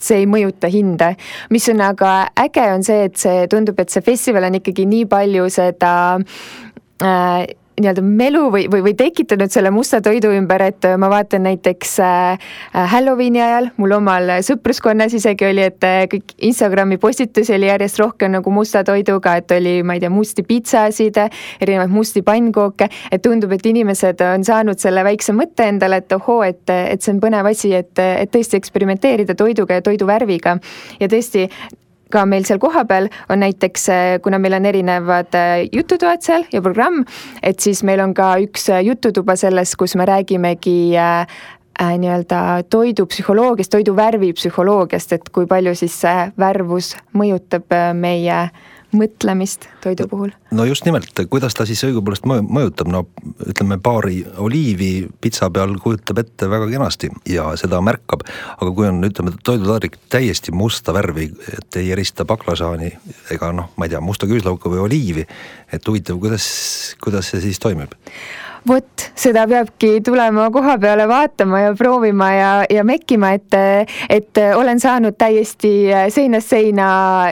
see 0.00 0.22
ei 0.22 0.26
mõjuta 0.28 0.70
hinda. 0.72 1.14
mis 1.50 1.68
on 1.68 1.82
aga 1.84 2.30
äge, 2.40 2.66
on 2.72 2.84
see, 2.84 3.04
et 3.10 3.16
see 3.20 3.46
tundub, 3.52 3.78
et 3.80 3.92
see 3.92 4.04
festival 4.04 4.48
on 4.48 4.56
ikkagi 4.60 4.86
nii 4.88 5.06
palju 5.10 5.48
seda 5.52 5.92
äh, 6.16 7.44
nii-öelda 7.80 8.04
melu 8.04 8.42
või, 8.52 8.66
või, 8.70 8.82
või 8.88 8.94
tekitanud 8.98 9.52
selle 9.52 9.72
musta 9.74 10.00
toidu 10.04 10.30
ümber, 10.36 10.62
et 10.70 10.86
ma 11.00 11.10
vaatan 11.12 11.44
näiteks 11.48 11.96
äh, 12.04 12.50
Halloweeni 12.92 13.42
ajal, 13.42 13.70
mul 13.80 13.96
omal 13.96 14.36
sõpruskonnas 14.46 15.14
isegi 15.16 15.48
oli, 15.48 15.64
et 15.70 15.86
äh, 15.86 16.04
kõik 16.10 16.34
Instagrami 16.50 17.00
postitusi 17.00 17.54
oli 17.56 17.70
järjest 17.70 18.00
rohkem 18.02 18.34
nagu 18.36 18.54
musta 18.54 18.84
toiduga, 18.86 19.36
et 19.40 19.56
oli, 19.56 19.80
ma 19.86 19.96
ei 19.96 20.04
tea, 20.04 20.12
musti 20.12 20.44
pitsasid, 20.46 21.18
erinevaid 21.60 21.92
musti 21.92 22.24
pannkooke, 22.26 22.90
et 23.10 23.24
tundub, 23.24 23.52
et 23.56 23.66
inimesed 23.72 24.24
on 24.26 24.46
saanud 24.46 24.80
selle 24.80 25.04
väikse 25.06 25.34
mõtte 25.36 25.68
endale, 25.70 26.02
et 26.02 26.16
ohoo, 26.16 26.40
et, 26.46 26.64
et 26.70 27.02
see 27.02 27.14
on 27.16 27.22
põnev 27.22 27.50
asi, 27.50 27.74
et, 27.76 27.92
et 27.98 28.32
tõesti 28.32 28.60
eksperimenteerida 28.60 29.36
toiduga 29.38 29.80
ja 29.80 29.84
toidu 29.84 30.08
värviga. 30.10 30.58
ja 31.00 31.08
tõesti, 31.10 31.48
ka 32.12 32.24
meil 32.28 32.46
seal 32.48 32.60
kohapeal 32.62 33.08
on 33.30 33.42
näiteks, 33.44 33.88
äh, 33.88 34.18
kuna 34.22 34.38
meil 34.38 34.58
on 34.58 34.66
erinevad 34.70 35.34
äh, 35.38 35.68
jututoad 35.72 36.24
seal 36.26 36.46
ja 36.52 36.62
programm, 36.62 37.04
et 37.42 37.60
siis 37.60 37.84
meil 37.86 38.02
on 38.04 38.14
ka 38.14 38.34
üks 38.44 38.68
äh, 38.70 38.82
jututuba 38.86 39.36
sellest, 39.36 39.78
kus 39.80 39.96
me 39.96 40.08
räägimegi 40.08 40.96
äh, 40.98 41.40
nii-öelda 41.80 42.66
toidupsühholoogiast, 42.68 43.72
toidu 43.72 43.94
värvipsühholoogiast, 43.96 45.14
et 45.16 45.30
kui 45.32 45.46
palju 45.48 45.72
siis 45.78 45.94
see 46.02 46.26
värvus 46.38 46.92
mõjutab 47.16 47.72
meie 47.96 48.42
äh, 48.42 48.68
mõtlemist 48.96 49.66
toidu 49.84 50.06
puhul. 50.10 50.32
no 50.50 50.64
just 50.64 50.84
nimelt, 50.84 51.12
kuidas 51.30 51.54
ta 51.54 51.66
siis 51.68 51.82
õigupoolest 51.86 52.26
mõjutab, 52.26 52.90
no 52.90 53.04
ütleme, 53.46 53.78
paari 53.82 54.22
oliivi 54.42 55.08
pitsa 55.20 55.50
peal 55.54 55.76
kujutab 55.82 56.22
ette 56.24 56.50
väga 56.50 56.68
kenasti 56.70 57.10
ja 57.30 57.50
seda 57.60 57.80
märkab, 57.84 58.24
aga 58.56 58.70
kui 58.74 58.88
on, 58.88 59.02
ütleme, 59.06 59.34
toidutaldrik 59.46 59.98
täiesti 60.12 60.52
musta 60.52 60.94
värvi, 60.96 61.30
et 61.54 61.80
ei 61.80 61.92
erista 61.94 62.26
baklažaani 62.28 62.92
ega 63.34 63.52
noh, 63.56 63.72
ma 63.76 63.86
ei 63.86 63.94
tea, 63.94 64.02
musta 64.04 64.28
küüslauka 64.30 64.72
või 64.72 64.84
oliivi, 64.86 65.26
et 65.72 65.88
huvitav, 65.88 66.18
kuidas, 66.22 66.46
kuidas 67.02 67.30
see 67.30 67.44
siis 67.46 67.62
toimib? 67.62 67.94
Vot 68.68 69.06
seda 69.16 69.46
peabki 69.48 70.00
tulema 70.04 70.48
koha 70.52 70.76
peale 70.80 71.06
vaatama 71.08 71.60
ja 71.60 71.74
proovima 71.76 72.30
ja, 72.32 72.50
ja 72.70 72.84
mekkima, 72.84 73.32
et, 73.36 73.56
et 74.08 74.40
olen 74.56 74.80
saanud 74.80 75.16
täiesti 75.18 75.72
seinast 76.12 76.52
seina 76.52 76.88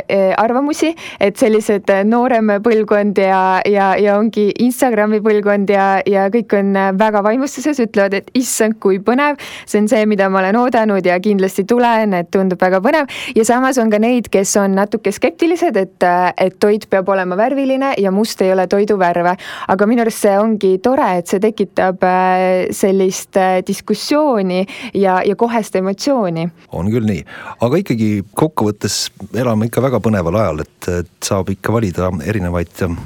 eh, 0.08 0.32
arvamusi, 0.36 0.94
et 1.20 1.36
sellised 1.40 1.90
noorem 2.08 2.54
põlvkond 2.64 3.20
ja, 3.22 3.60
ja, 3.68 3.90
ja 4.00 4.16
ongi 4.18 4.48
Instagrami 4.64 5.20
põlvkond 5.24 5.72
ja, 5.72 5.88
ja 6.06 6.28
kõik 6.32 6.54
on 6.58 6.72
väga 6.98 7.22
vaimustuses, 7.24 7.80
ütlevad, 7.84 8.18
et 8.18 8.30
issand, 8.38 8.78
kui 8.80 9.00
põnev. 9.04 9.38
see 9.66 9.82
on 9.82 9.88
see, 9.90 10.06
mida 10.08 10.28
ma 10.32 10.42
olen 10.42 10.56
oodanud 10.60 11.06
ja 11.06 11.18
kindlasti 11.20 11.64
tulen, 11.68 12.14
et 12.16 12.30
tundub 12.34 12.60
väga 12.60 12.80
põnev 12.84 13.08
ja 13.36 13.44
samas 13.44 13.78
on 13.78 13.90
ka 13.92 14.00
neid, 14.02 14.30
kes 14.32 14.56
on 14.60 14.76
natuke 14.78 15.12
skeptilised, 15.12 15.76
et, 15.76 16.08
et 16.36 16.58
toit 16.60 16.88
peab 16.90 17.08
olema 17.08 17.36
värviline 17.38 17.94
ja 17.98 18.12
must 18.14 18.42
ei 18.42 18.52
ole 18.52 18.66
toiduvärve. 18.66 19.36
aga 19.68 19.86
minu 19.86 20.04
arust 20.04 20.24
see 20.24 20.36
ongi 20.38 20.76
tore, 20.82 21.17
et 21.18 21.30
see 21.30 21.42
tekitab 21.42 22.04
äh, 22.06 22.68
sellist 22.74 23.36
äh, 23.40 23.58
diskussiooni 23.66 24.64
ja, 24.94 25.20
ja 25.26 25.36
kohest 25.38 25.76
emotsiooni. 25.78 26.48
on 26.72 26.90
küll 26.92 27.08
nii, 27.08 27.24
aga 27.64 27.82
ikkagi 27.82 28.10
kokkuvõttes 28.38 29.08
elame 29.36 29.68
ikka 29.68 29.84
väga 29.84 30.02
põneval 30.04 30.40
ajal, 30.40 30.64
et, 30.66 30.90
et 31.02 31.14
saab 31.24 31.50
ikka 31.52 31.74
valida 31.74 32.10
erinevaid 32.26 32.84
äh, 32.86 32.96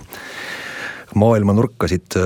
maailmanurkasid 1.19 2.17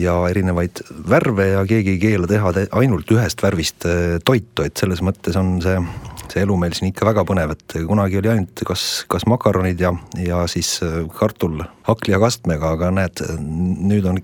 ja 0.00 0.14
erinevaid 0.30 0.80
värve 1.10 1.50
ja 1.50 1.64
keegi 1.68 1.96
ei 1.96 1.98
keela 2.00 2.28
teha 2.30 2.54
ainult 2.80 3.10
ühest 3.12 3.42
värvist 3.44 3.84
toitu, 4.24 4.64
et 4.64 4.80
selles 4.80 5.02
mõttes 5.04 5.36
on 5.36 5.58
see, 5.60 5.76
see 6.24 6.46
elu 6.46 6.56
meil 6.56 6.72
siin 6.72 6.88
ikka 6.88 7.04
väga 7.10 7.26
põnev, 7.28 7.52
et 7.52 7.76
kunagi 7.84 8.16
oli 8.22 8.32
ainult 8.32 8.64
kas, 8.64 8.86
kas 9.12 9.28
makaronid 9.28 9.84
ja, 9.84 9.92
ja 10.24 10.46
siis 10.48 10.78
kartul 11.18 11.60
hakli 11.90 12.16
ja 12.16 12.22
kastmega, 12.22 12.72
aga 12.78 12.88
näed, 12.96 13.20
nüüd 13.44 14.08
on 14.08 14.22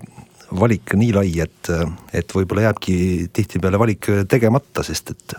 valik 0.59 0.93
nii 0.95 1.13
lai, 1.15 1.31
et, 1.43 1.71
et 2.15 2.35
võib-olla 2.35 2.67
jääbki 2.67 2.97
tihtipeale 3.35 3.79
valik 3.79 4.09
tegemata, 4.29 4.83
sest 4.85 5.11
et 5.13 5.35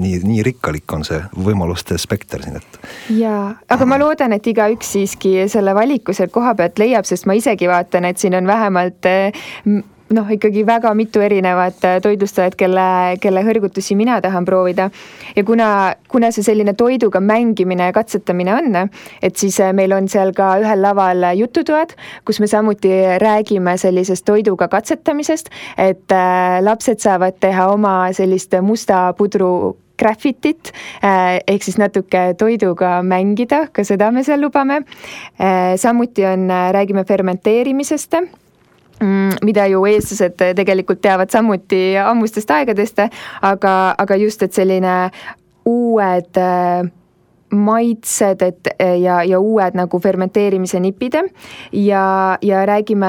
nii, 0.00 0.18
nii 0.24 0.42
rikkalik 0.46 0.94
on 0.96 1.04
see 1.06 1.20
võimaluste 1.36 1.98
spekter 2.00 2.42
siin, 2.44 2.58
et. 2.58 2.80
jaa, 3.18 3.52
aga 3.70 3.88
ma 3.88 4.00
loodan, 4.00 4.34
et 4.36 4.46
igaüks 4.50 4.94
siiski 4.96 5.36
selle 5.50 5.74
valiku 5.78 6.16
sealt 6.16 6.34
koha 6.34 6.56
pealt 6.58 6.80
leiab, 6.82 7.06
sest 7.08 7.28
ma 7.30 7.38
isegi 7.38 7.70
vaatan, 7.70 8.08
et 8.10 8.18
siin 8.18 8.38
on 8.38 8.50
vähemalt 8.50 9.12
noh, 10.14 10.28
ikkagi 10.32 10.64
väga 10.66 10.92
mitu 10.96 11.20
erinevat 11.24 11.84
äh, 11.84 11.98
toitlustajat, 12.04 12.56
kelle, 12.58 12.86
kelle 13.22 13.42
hõrgutusi 13.44 13.96
mina 13.98 14.18
tahan 14.24 14.46
proovida. 14.48 14.88
ja 15.36 15.44
kuna, 15.44 15.94
kuna 16.08 16.30
see 16.32 16.46
selline 16.46 16.74
toiduga 16.78 17.20
mängimine 17.20 17.90
ja 17.90 17.96
katsetamine 17.96 18.54
on, 18.54 18.78
et 19.22 19.36
siis 19.36 19.58
äh, 19.60 19.72
meil 19.76 19.92
on 19.92 20.08
seal 20.08 20.32
ka 20.36 20.54
ühel 20.62 20.82
laval 20.82 21.28
jututoad, 21.36 21.94
kus 22.24 22.40
me 22.40 22.48
samuti 22.48 22.92
räägime 23.20 23.76
sellisest 23.78 24.24
toiduga 24.24 24.68
katsetamisest, 24.68 25.52
et 25.76 26.14
äh, 26.14 26.58
lapsed 26.64 27.04
saavad 27.04 27.36
teha 27.40 27.68
oma 27.72 28.00
sellist 28.16 28.56
musta 28.62 29.12
pudru 29.18 29.76
graffitit 29.98 30.70
ehk 31.02 31.64
siis 31.66 31.74
natuke 31.80 32.36
toiduga 32.38 33.00
mängida, 33.02 33.64
ka 33.74 33.82
seda 33.82 34.12
me 34.14 34.22
seal 34.22 34.38
lubame. 34.44 34.84
samuti 35.76 36.22
on, 36.22 36.46
räägime 36.70 37.02
fermenteerimisest 37.04 38.14
mida 39.44 39.66
ju 39.70 39.84
eestlased 39.86 40.40
tegelikult 40.56 41.00
teavad 41.00 41.30
samuti 41.30 41.96
ammustest 42.02 42.50
aegadest, 42.50 43.02
aga, 43.42 43.74
aga 43.98 44.16
just, 44.16 44.42
et 44.42 44.52
selline 44.52 45.10
uued 45.68 46.40
äh, 46.40 46.88
maitsed, 47.54 48.42
et 48.42 48.70
ja, 49.00 49.22
ja 49.24 49.40
uued 49.40 49.76
nagu 49.78 50.00
fermenteerimise 50.00 50.80
nipid 50.80 51.14
ja, 51.72 52.38
ja 52.42 52.66
räägime 52.66 53.08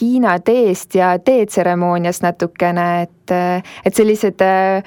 Hiina 0.00 0.38
teest 0.38 0.94
ja 0.94 1.18
teetseremooniast 1.18 2.22
natukene, 2.22 3.02
et, 3.02 3.32
et 3.84 3.94
sellised 3.94 4.42
äh, 4.46 4.84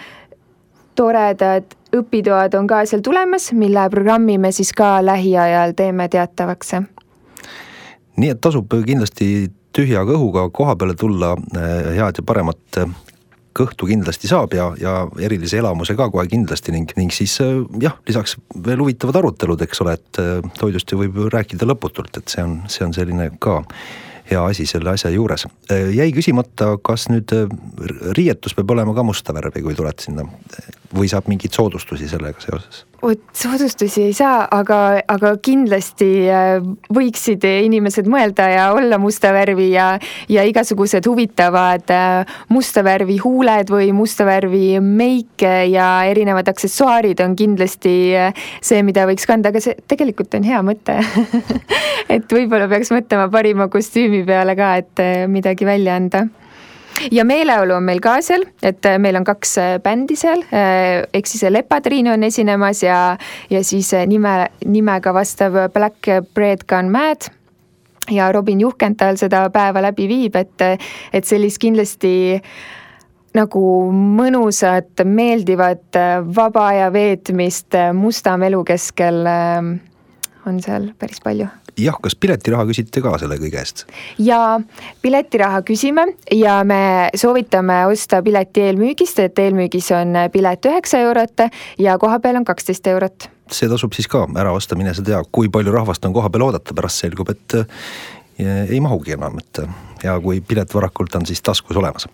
toredad 0.96 1.76
õpitoad 1.94 2.56
on 2.58 2.70
ka 2.70 2.84
seal 2.90 3.04
tulemas, 3.06 3.52
mille 3.58 3.84
programmi 3.92 4.38
me 4.40 4.52
siis 4.56 4.72
ka 4.74 4.98
lähiajal 5.06 5.76
teeme 5.76 6.08
teatavaks. 6.10 6.76
nii 8.18 8.30
et 8.30 8.42
tasub 8.42 8.72
kindlasti 8.86 9.52
tühja 9.74 10.04
kõhuga 10.08 10.48
koha 10.54 10.76
peale 10.80 10.96
tulla, 11.00 11.34
eh, 11.58 11.90
head 11.98 12.20
ja 12.20 12.26
paremat 12.26 12.80
eh, 12.82 12.94
kõhtu 13.54 13.88
kindlasti 13.90 14.30
saab 14.30 14.56
ja, 14.58 14.72
ja 14.82 14.94
erilise 15.22 15.60
elamuse 15.62 15.96
ka 15.98 16.10
kohe 16.14 16.26
kindlasti 16.30 16.74
ning, 16.74 16.94
ning 16.98 17.14
siis 17.14 17.36
eh, 17.44 17.60
jah, 17.82 17.98
lisaks 18.08 18.38
veel 18.66 18.82
huvitavad 18.84 19.22
arutelud, 19.22 19.62
eks 19.66 19.84
ole, 19.86 19.98
et 20.00 20.24
toidust 20.60 20.92
ju 20.92 21.04
võib 21.04 21.22
ju 21.22 21.30
rääkida 21.34 21.68
lõputult, 21.70 22.18
et 22.18 22.34
see 22.34 22.46
on, 22.46 22.58
see 22.72 22.86
on 22.86 22.96
selline 22.96 23.30
ka 23.44 23.62
hea 24.30 24.40
asi 24.40 24.66
selle 24.70 24.94
asja 24.94 25.12
juures. 25.12 25.44
jäi 25.70 26.08
küsimata, 26.16 26.78
kas 26.80 27.10
nüüd 27.12 27.34
riietus 28.16 28.56
peab 28.56 28.72
olema 28.72 28.96
ka 28.96 29.04
musta 29.04 29.36
värvi, 29.36 29.66
kui 29.66 29.76
tuled 29.76 30.00
sinna 30.00 30.24
või 30.96 31.12
saab 31.12 31.28
mingeid 31.28 31.52
soodustusi 31.54 32.08
sellega 32.08 32.40
seoses? 32.40 32.86
Vot 33.04 33.22
soodustusi 33.36 34.06
ei 34.08 34.14
saa, 34.16 34.46
aga, 34.52 34.78
aga 35.12 35.34
kindlasti 35.44 36.10
äh, 36.32 36.64
võiksid 36.94 37.44
inimesed 37.48 38.08
mõelda 38.10 38.48
ja 38.52 38.68
olla 38.76 39.00
musta 39.02 39.34
värvi 39.36 39.70
ja, 39.74 39.88
ja 40.32 40.46
igasugused 40.48 41.06
huvitavad 41.10 41.92
äh, 41.94 42.36
musta 42.54 42.84
värvi 42.86 43.18
huuled 43.24 43.72
või 43.74 43.92
musta 43.96 44.28
värvi 44.28 44.80
meike 44.84 45.54
ja 45.72 45.90
erinevad 46.10 46.52
aksessuaarid 46.54 47.24
on 47.26 47.36
kindlasti 47.40 47.96
äh, 48.20 48.46
see, 48.64 48.84
mida 48.88 49.08
võiks 49.10 49.28
kanda, 49.30 49.52
aga 49.52 49.64
see 49.64 49.76
tegelikult 49.92 50.38
on 50.40 50.48
hea 50.48 50.62
mõte. 50.66 51.00
Et 52.14 52.30
võib-olla 52.30 52.70
peaks 52.72 52.94
mõtlema 52.94 53.28
parima 53.34 53.68
kostüümi 53.72 54.24
peale 54.28 54.56
ka, 54.60 54.76
et 54.82 55.02
midagi 55.32 55.66
välja 55.66 55.96
anda 55.98 56.26
ja 57.12 57.26
meeleolu 57.26 57.76
on 57.78 57.84
meil 57.84 58.02
ka 58.04 58.18
seal, 58.26 58.46
et 58.64 58.86
äh, 58.86 58.98
meil 59.02 59.18
on 59.20 59.26
kaks 59.28 59.58
äh, 59.62 59.78
bändi 59.84 60.18
seal, 60.20 60.44
äh, 60.54 61.04
ehk 61.14 61.30
siis 61.30 61.46
Lepatriin 61.52 62.10
on 62.14 62.24
esinemas 62.24 62.84
ja, 62.84 63.18
ja 63.50 63.64
siis 63.64 63.94
nime, 64.08 64.36
nimega 64.66 65.14
vastav 65.14 65.58
Black 65.74 66.12
Bread 66.34 66.68
Gone 66.70 66.90
Mad. 66.90 67.30
Ja 68.12 68.32
Robin 68.36 68.60
Juhkenthal 68.60 69.16
seda 69.16 69.46
päeva 69.54 69.80
läbi 69.86 70.10
viib, 70.10 70.36
et, 70.36 70.66
et 71.16 71.24
sellist 71.24 71.62
kindlasti 71.64 72.42
nagu 73.34 73.64
mõnusat, 73.96 75.06
meeldivat 75.08 76.02
vaba 76.36 76.68
aja 76.74 76.92
veetmist 76.92 77.80
Mustamäe 77.96 78.52
elu 78.52 78.64
keskel 78.68 79.24
on 79.24 80.64
seal 80.68 80.92
päris 81.00 81.24
palju 81.24 81.48
jah, 81.80 81.98
kas 82.02 82.16
piletiraha 82.16 82.66
küsite 82.70 83.04
ka 83.04 83.16
selle 83.22 83.38
kõige 83.42 83.62
eest? 83.62 83.86
jaa, 84.22 84.60
piletiraha 85.02 85.62
küsime 85.68 86.08
ja 86.32 86.60
me 86.68 87.10
soovitame 87.16 87.84
osta 87.92 88.22
pileti 88.26 88.68
eelmüügist, 88.70 89.20
et 89.24 89.40
eelmüügis 89.40 89.92
on 89.98 90.18
pilet 90.34 90.72
üheksa 90.72 91.04
eurot 91.06 91.48
ja 91.80 91.98
kohapeal 92.02 92.42
on 92.42 92.48
kaksteist 92.48 92.88
eurot 92.88 93.30
see 93.54 93.70
tasub 93.70 93.94
siis 93.94 94.08
ka 94.10 94.26
ära 94.40 94.54
osta, 94.56 94.78
mine 94.80 94.94
sa 94.96 95.04
tea, 95.06 95.22
kui 95.32 95.50
palju 95.52 95.74
rahvast 95.74 96.06
on 96.08 96.14
kohapeal 96.16 96.48
oodata, 96.48 96.76
pärast 96.76 97.04
selgub, 97.04 97.30
et 97.34 97.58
ei 98.40 98.80
mahugi 98.82 99.14
enam, 99.18 99.38
et 99.42 99.64
ja 100.04 100.16
kui 100.24 100.42
pilet 100.46 100.74
varakult 100.76 101.16
on 101.16 101.26
siis 101.28 101.42
taskus 101.44 101.78
olemas. 101.80 102.08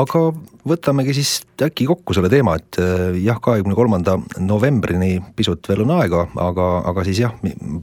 aga 0.00 0.22
võtamegi 0.68 1.14
siis 1.16 1.32
äkki 1.62 1.86
kokku 1.88 2.14
selle 2.16 2.30
teema, 2.32 2.56
et 2.58 2.78
eh, 2.82 3.18
jah, 3.24 3.38
kahekümne 3.42 3.76
kolmanda 3.76 4.16
novembrini 4.40 5.18
pisut 5.36 5.68
veel 5.68 5.84
on 5.84 5.94
aega, 5.98 6.26
aga, 6.40 6.68
aga 6.90 7.06
siis 7.06 7.22
jah, 7.24 7.34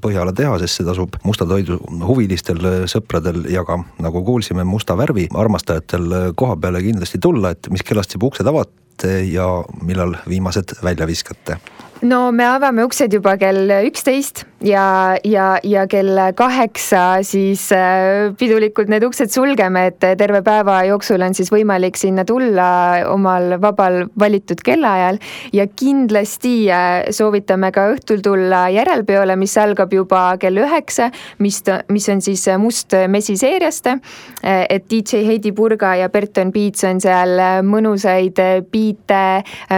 Põhjala 0.01 0.33
tehasesse 0.35 0.83
tasub 0.85 1.15
musta 1.27 1.45
toidu 1.47 1.77
huvilistel 2.07 2.87
sõpradel 2.89 3.43
ja 3.51 3.63
ka 3.67 3.77
nagu 4.01 4.23
kuulsime, 4.25 4.65
musta 4.67 4.95
värvi 4.97 5.27
armastajatel 5.37 6.33
koha 6.39 6.57
peale 6.61 6.81
kindlasti 6.83 7.21
tulla, 7.21 7.53
et 7.53 7.69
mis 7.73 7.85
kellast 7.85 8.15
juba 8.15 8.31
uksed 8.31 8.47
avate 8.47 9.13
ja 9.29 9.47
millal 9.85 10.15
viimased 10.29 10.77
välja 10.83 11.07
viskate. 11.09 11.59
No 12.01 12.29
me 12.33 12.47
avame 12.49 12.85
uksed 12.87 13.13
juba 13.13 13.37
kell 13.41 13.69
üksteist 13.85 14.45
ja, 14.63 15.17
ja, 15.23 15.59
ja 15.63 15.85
kell 15.89 16.19
kaheksa 16.37 17.21
siis 17.25 17.67
äh, 17.75 18.31
pidulikult 18.37 18.91
need 18.91 19.03
uksed 19.05 19.31
sulgeme, 19.33 19.87
et 19.91 19.99
terve 20.19 20.41
päeva 20.45 20.81
jooksul 20.87 21.21
on 21.25 21.35
siis 21.37 21.51
võimalik 21.53 21.97
sinna 21.99 22.25
tulla 22.27 22.67
omal 23.11 23.57
vabal 23.61 24.05
valitud 24.19 24.61
kellaajal 24.65 25.19
ja 25.55 25.65
kindlasti 25.67 26.55
äh, 26.71 27.09
soovitame 27.13 27.71
ka 27.75 27.87
õhtul 27.95 28.21
tulla 28.25 28.67
järelpeole, 28.73 29.35
mis 29.39 29.57
algab 29.61 29.93
juba 29.93 30.23
kell 30.41 30.61
üheksa, 30.61 31.11
mis, 31.39 31.61
mis 31.89 32.09
on 32.13 32.21
siis 32.21 32.45
Must 32.61 32.95
Messi 33.09 33.37
seeriast. 33.39 33.87
Äh, 33.91 34.65
et 34.69 34.85
DJ 34.91 35.25
Heidi 35.27 35.51
Purga 35.55 35.95
ja 35.97 36.09
Berton 36.09 36.51
Beats 36.53 36.85
on 36.87 37.01
seal 37.01 37.39
mõnusaid 37.65 38.37
biite 38.71 39.23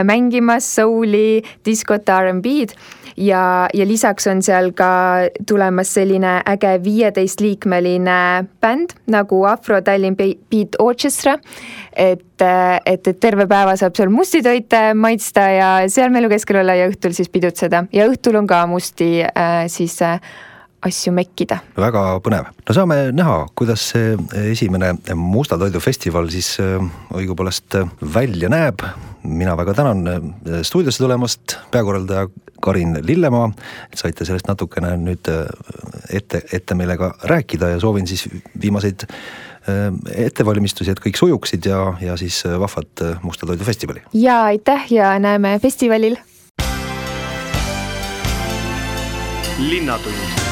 mängimas, 0.05 0.67
souli, 0.75 1.41
diskot, 1.65 2.09
R'n'B-d 2.09 2.75
ja, 3.17 3.69
ja 3.73 3.87
lisaks 3.87 4.27
on 4.27 4.41
seal 4.45 4.71
ka 4.77 4.91
tulemas 5.49 5.93
selline 5.95 6.35
äge 6.49 6.75
viieteistliikmeline 6.83 8.17
bänd 8.61 8.95
nagu 9.11 9.43
Afro 9.49 9.81
Tallinn 9.81 10.17
Beat 10.17 10.77
Orchestra. 10.79 11.37
et, 11.95 12.41
et, 12.85 13.07
et 13.07 13.19
terve 13.19 13.47
päeva 13.47 13.75
saab 13.77 13.95
seal 13.97 14.09
mustitoite 14.09 14.93
maitsta 14.93 15.49
ja 15.53 15.69
seal 15.89 16.09
Mälu 16.13 16.29
keskel 16.29 16.61
olla 16.63 16.75
ja 16.77 16.89
õhtul 16.89 17.13
siis 17.13 17.29
pidutseda 17.29 17.85
ja 17.93 18.07
õhtul 18.09 18.39
on 18.41 18.47
ka 18.49 18.65
musti 18.67 19.23
äh, 19.23 19.65
siis 19.71 20.01
äh, 20.01 20.19
asju 20.87 21.13
mekkida. 21.15 21.61
väga 21.77 22.03
põnev, 22.25 22.51
no 22.67 22.75
saame 22.75 22.99
näha, 23.15 23.39
kuidas 23.55 23.89
see 23.93 24.17
esimene 24.51 24.93
musta 25.15 25.57
toidu 25.61 25.81
festival 25.83 26.29
siis 26.33 26.55
äh, 26.63 26.77
õigupoolest 27.13 27.81
välja 28.13 28.51
näeb 28.51 28.85
mina 29.23 29.57
väga 29.57 29.73
tänan 29.73 30.07
äh, 30.07 30.21
stuudiosse 30.61 31.03
tulemast, 31.03 31.57
peakorraldaja 31.71 32.27
Karin 32.61 32.97
Lillemaa, 33.01 33.51
et 33.91 33.99
saite 33.99 34.25
sellest 34.25 34.47
natukene 34.47 34.93
nüüd 34.99 35.29
äh, 35.31 35.47
ette, 36.13 36.43
ette 36.53 36.75
meile 36.75 36.97
ka 36.99 37.13
rääkida 37.29 37.73
ja 37.73 37.79
soovin 37.79 38.07
siis 38.07 38.27
viimaseid 38.61 39.07
äh, 39.07 39.89
ettevalmistusi, 40.27 40.91
et 40.91 41.03
kõik 41.03 41.19
sujuksid 41.19 41.65
ja, 41.71 41.85
ja 42.01 42.17
siis 42.19 42.43
vahvat 42.59 43.07
Musta 43.23 43.47
Toidu 43.47 43.63
festivali. 43.63 44.03
ja 44.13 44.43
aitäh 44.51 44.91
ja 44.91 45.17
näeme 45.19 45.57
festivalil. 45.63 46.17
linnatund 49.59 50.42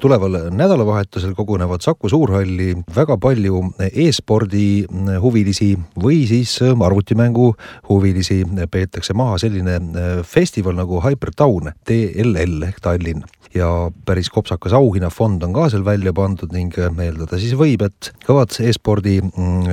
tuleval 0.00 0.36
nädalavahetusel 0.50 1.34
kogunevad 1.34 1.80
Saku 1.80 2.08
Suurhalli 2.08 2.74
väga 2.96 3.16
palju 3.20 3.62
e-spordi 3.88 4.86
huvilisi 5.22 5.72
või 6.02 6.24
siis 6.28 6.58
arvutimängu 6.62 7.54
huvilisi. 7.88 8.44
peetakse 8.70 9.14
maha 9.14 9.38
selline 9.38 9.80
festival 10.24 10.76
nagu 10.76 11.00
Hypertown 11.00 11.72
TLL 11.84 12.68
ehk 12.68 12.80
Tallinn 12.82 13.24
ja 13.54 13.90
päris 14.04 14.28
kopsakas 14.30 14.72
auhinnafond 14.72 15.42
on 15.42 15.54
ka 15.56 15.68
seal 15.72 15.84
välja 15.84 16.12
pandud 16.12 16.52
ning 16.52 16.74
eeldada 16.76 17.38
siis 17.40 17.54
võib, 17.56 17.86
et 17.86 18.12
kõvad 18.26 18.58
e-spordi 18.60 19.20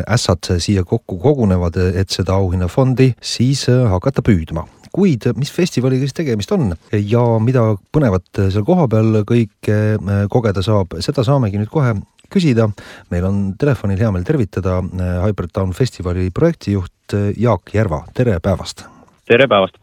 ässad 0.07 0.53
siia 0.57 0.85
kokku 0.87 1.17
kogunevad, 1.19 1.77
et 1.95 2.09
seda 2.09 2.37
auhinnafondi 2.39 3.13
siis 3.21 3.67
hakata 3.67 4.23
püüdma 4.25 4.67
kuid 4.93 5.27
mis 5.39 5.51
festivaliga 5.53 6.05
siis 6.05 6.15
tegemist 6.17 6.51
on 6.53 6.71
ja 6.93 7.23
mida 7.43 7.65
põnevat 7.95 8.41
seal 8.53 8.65
kohapeal 8.67 9.23
kõike 9.27 9.77
äh, 9.97 10.25
kogeda 10.31 10.63
saab, 10.65 10.97
seda 11.03 11.25
saamegi 11.25 11.61
nüüd 11.61 11.71
kohe 11.73 11.95
küsida. 12.33 12.69
meil 13.11 13.25
on 13.25 13.41
telefonil 13.59 13.99
hea 13.99 14.11
meel 14.13 14.25
tervitada 14.27 14.79
äh, 14.83 15.15
Hypertown 15.25 15.73
festivali 15.73 16.29
projektijuht 16.33 17.17
äh, 17.17 17.31
Jaak 17.37 17.73
Järva, 17.73 18.03
tere 18.13 18.37
päevast! 18.43 18.85
tere 19.29 19.47
päevast! 19.49 19.77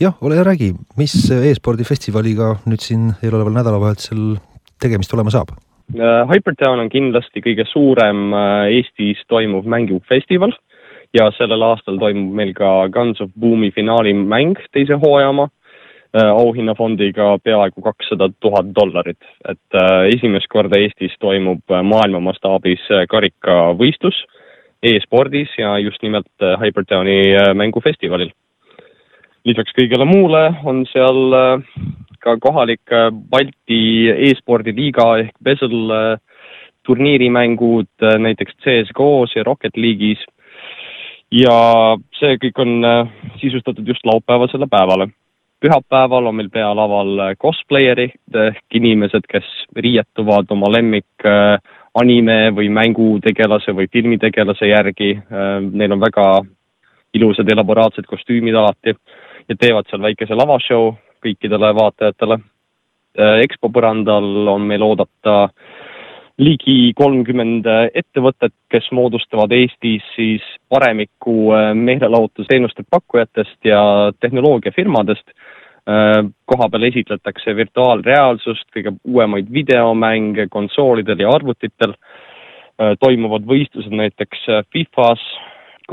jah, 0.00 0.16
ole 0.20 0.36
hea, 0.36 0.44
räägi, 0.44 0.72
mis 1.00 1.16
e-spordifestivaliga 1.32 2.56
nüüd 2.66 2.84
siin 2.84 3.12
eeloleval 3.22 3.56
nädalavahetusel 3.56 4.34
tegemist 4.82 5.14
olema 5.16 5.32
saab? 5.32 5.54
Hypertown 5.92 6.80
on 6.80 6.88
kindlasti 6.92 7.42
kõige 7.44 7.64
suurem 7.68 8.30
Eestis 8.70 9.20
toimuv 9.28 9.66
mängufestival 9.68 10.54
ja 11.16 11.28
sellel 11.36 11.64
aastal 11.66 11.98
toimub 12.00 12.36
meil 12.36 12.52
ka 12.56 12.88
Guns 12.92 13.20
of 13.20 13.32
Boomi 13.38 13.70
finaalimäng 13.74 14.56
teise 14.72 14.96
hooaja 15.00 15.32
oma 15.32 15.48
äh, 15.48 16.28
auhinnafondiga 16.28 17.36
peaaegu 17.44 17.84
kakssada 17.84 18.30
tuhat 18.40 18.72
dollarit. 18.74 19.20
et 19.48 19.76
äh, 19.76 20.08
esimest 20.14 20.48
korda 20.48 20.80
Eestis 20.80 21.16
toimub 21.20 21.62
äh, 21.70 21.82
maailma 21.82 22.20
mastaabis 22.20 22.86
karikavõistlus 23.08 24.24
e-spordis 24.82 25.52
ja 25.58 25.76
just 25.78 26.02
nimelt 26.02 26.46
Hypertowni 26.60 27.36
mängufestivalil. 27.54 28.32
lisaks 29.44 29.72
kõigele 29.78 30.04
muule 30.04 30.48
on 30.64 30.86
seal 30.92 31.60
ka 32.22 32.36
kohalik 32.40 32.90
Balti 33.30 34.10
e-spordiliiga 34.10 35.06
ehk 35.18 35.36
Besel 35.42 36.18
turniirimängud 36.86 38.02
näiteks 38.18 38.56
CS-GO-s 38.64 39.36
ja 39.36 39.44
Rocket 39.44 39.76
League'is 39.76 40.24
ja 41.32 41.56
see 42.18 42.36
kõik 42.40 42.60
on 42.62 42.86
äh, 42.86 43.10
sisustatud 43.40 43.88
just 43.88 44.04
laupäevasele 44.06 44.66
päevale. 44.70 45.08
pühapäeval 45.62 46.26
on 46.26 46.34
meil 46.36 46.50
pealaval 46.50 47.18
äh, 47.18 47.36
cosplayerid 47.36 48.36
ehk 48.48 48.74
inimesed, 48.74 49.26
kes 49.28 49.46
riietuvad 49.76 50.50
oma 50.50 50.70
lemmik 50.72 51.26
äh, 51.26 51.58
anime 51.94 52.50
või 52.56 52.68
mängutegelase 52.72 53.72
või 53.76 53.86
filmitegelase 53.92 54.66
järgi. 54.66 55.10
Neil 55.60 55.92
on 55.92 56.00
väga 56.00 56.40
ilusad 57.12 57.50
elaboraatsed 57.52 58.06
kostüümid 58.08 58.56
alati 58.56 58.94
ja 59.48 59.56
teevad 59.60 59.90
seal 59.90 60.00
väikese 60.00 60.32
lavashow 60.32 60.94
kõikidele 61.20 61.74
vaatajatele. 61.76 62.38
EXPO 63.44 63.68
põrandal 63.68 64.48
on 64.48 64.64
meil 64.64 64.82
oodata 64.82 65.34
äh, 65.44 65.91
ligi 66.40 66.92
kolmkümmend 66.96 67.66
ettevõtet, 67.94 68.54
kes 68.72 68.88
moodustavad 68.94 69.52
Eestis 69.52 70.04
siis 70.16 70.44
paremiku 70.72 71.52
äh, 71.52 71.72
meelelahutusteenuste 71.74 72.84
pakkujatest 72.90 73.58
ja 73.68 73.82
tehnoloogiafirmadest. 74.20 75.28
Äh, 75.82 76.24
kohapeal 76.46 76.88
esitletakse 76.88 77.56
virtuaalreaalsust, 77.56 78.68
kõige 78.74 78.94
uuemaid 79.04 79.50
videomänge 79.52 80.46
konsoolidel 80.50 81.24
ja 81.24 81.32
arvutitel. 81.34 81.96
Äh, 82.80 82.94
toimuvad 83.00 83.46
võistlused 83.48 83.92
näiteks 83.92 84.46
Fifas 84.72 85.24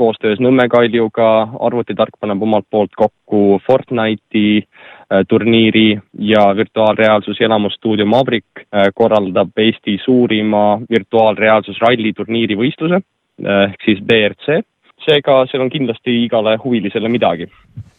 koostöös 0.00 0.40
Nõmme 0.40 0.64
Kaljuga, 0.72 1.28
arvutitark 1.60 2.16
paneb 2.20 2.42
omalt 2.42 2.66
poolt 2.70 2.96
kokku 2.96 3.60
Fortnite'i 3.66 4.64
Äh, 5.12 5.24
turniiri 5.28 5.98
ja 6.18 6.56
virtuaalreaalsus 6.56 7.40
elamusstuudio 7.40 8.06
Mavrik 8.06 8.44
äh, 8.60 8.84
korraldab 8.94 9.58
Eesti 9.58 9.96
suurima 10.04 10.80
virtuaalreaalsusralli 10.90 12.12
turniiri 12.12 12.54
võistluse 12.54 13.00
äh, 13.00 13.64
ehk 13.64 13.82
siis 13.88 13.98
BRC. 14.06 14.62
seega 15.02 15.40
seal 15.50 15.64
on 15.64 15.72
kindlasti 15.72 16.14
igale 16.28 16.54
huvilisele 16.62 17.10
midagi 17.10 17.48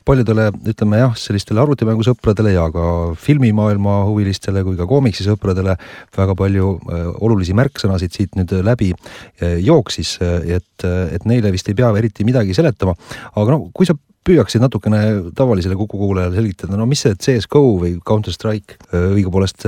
paljudele, 0.08 0.50
ütleme 0.72 1.02
jah, 1.02 1.16
sellistele 1.20 1.62
arvutimängusõpradele 1.64 2.56
ja 2.56 2.68
ka 2.74 2.86
filmimaailma 3.22 4.02
huvilistele 4.10 4.64
kui 4.68 4.78
ka 4.80 4.88
koomiksisõpradele 4.90 5.78
väga 6.18 6.38
palju 6.38 6.76
äh, 6.78 7.10
olulisi 7.22 7.56
märksõnasid 7.58 8.18
siit 8.18 8.38
nüüd 8.40 8.54
läbi 8.66 8.92
äh, 8.94 9.58
jooksis, 9.62 10.18
et, 10.22 10.86
et 10.86 11.28
neile 11.30 11.52
vist 11.54 11.70
ei 11.70 11.78
pea 11.78 11.92
eriti 11.98 12.26
midagi 12.28 12.56
seletama. 12.58 12.96
aga 13.36 13.54
no 13.54 13.70
kui 13.76 13.88
sa 13.90 13.96
püüaksid 14.26 14.62
natukene 14.62 15.00
tavalisele 15.38 15.76
Kuku 15.80 15.98
kuulajale 15.98 16.38
selgitada, 16.38 16.78
no 16.78 16.86
mis 16.90 17.02
see 17.02 17.16
CS 17.18 17.48
GO 17.50 17.80
või 17.82 17.96
Counter 18.06 18.34
Strike 18.34 18.78
õigupoolest 18.94 19.66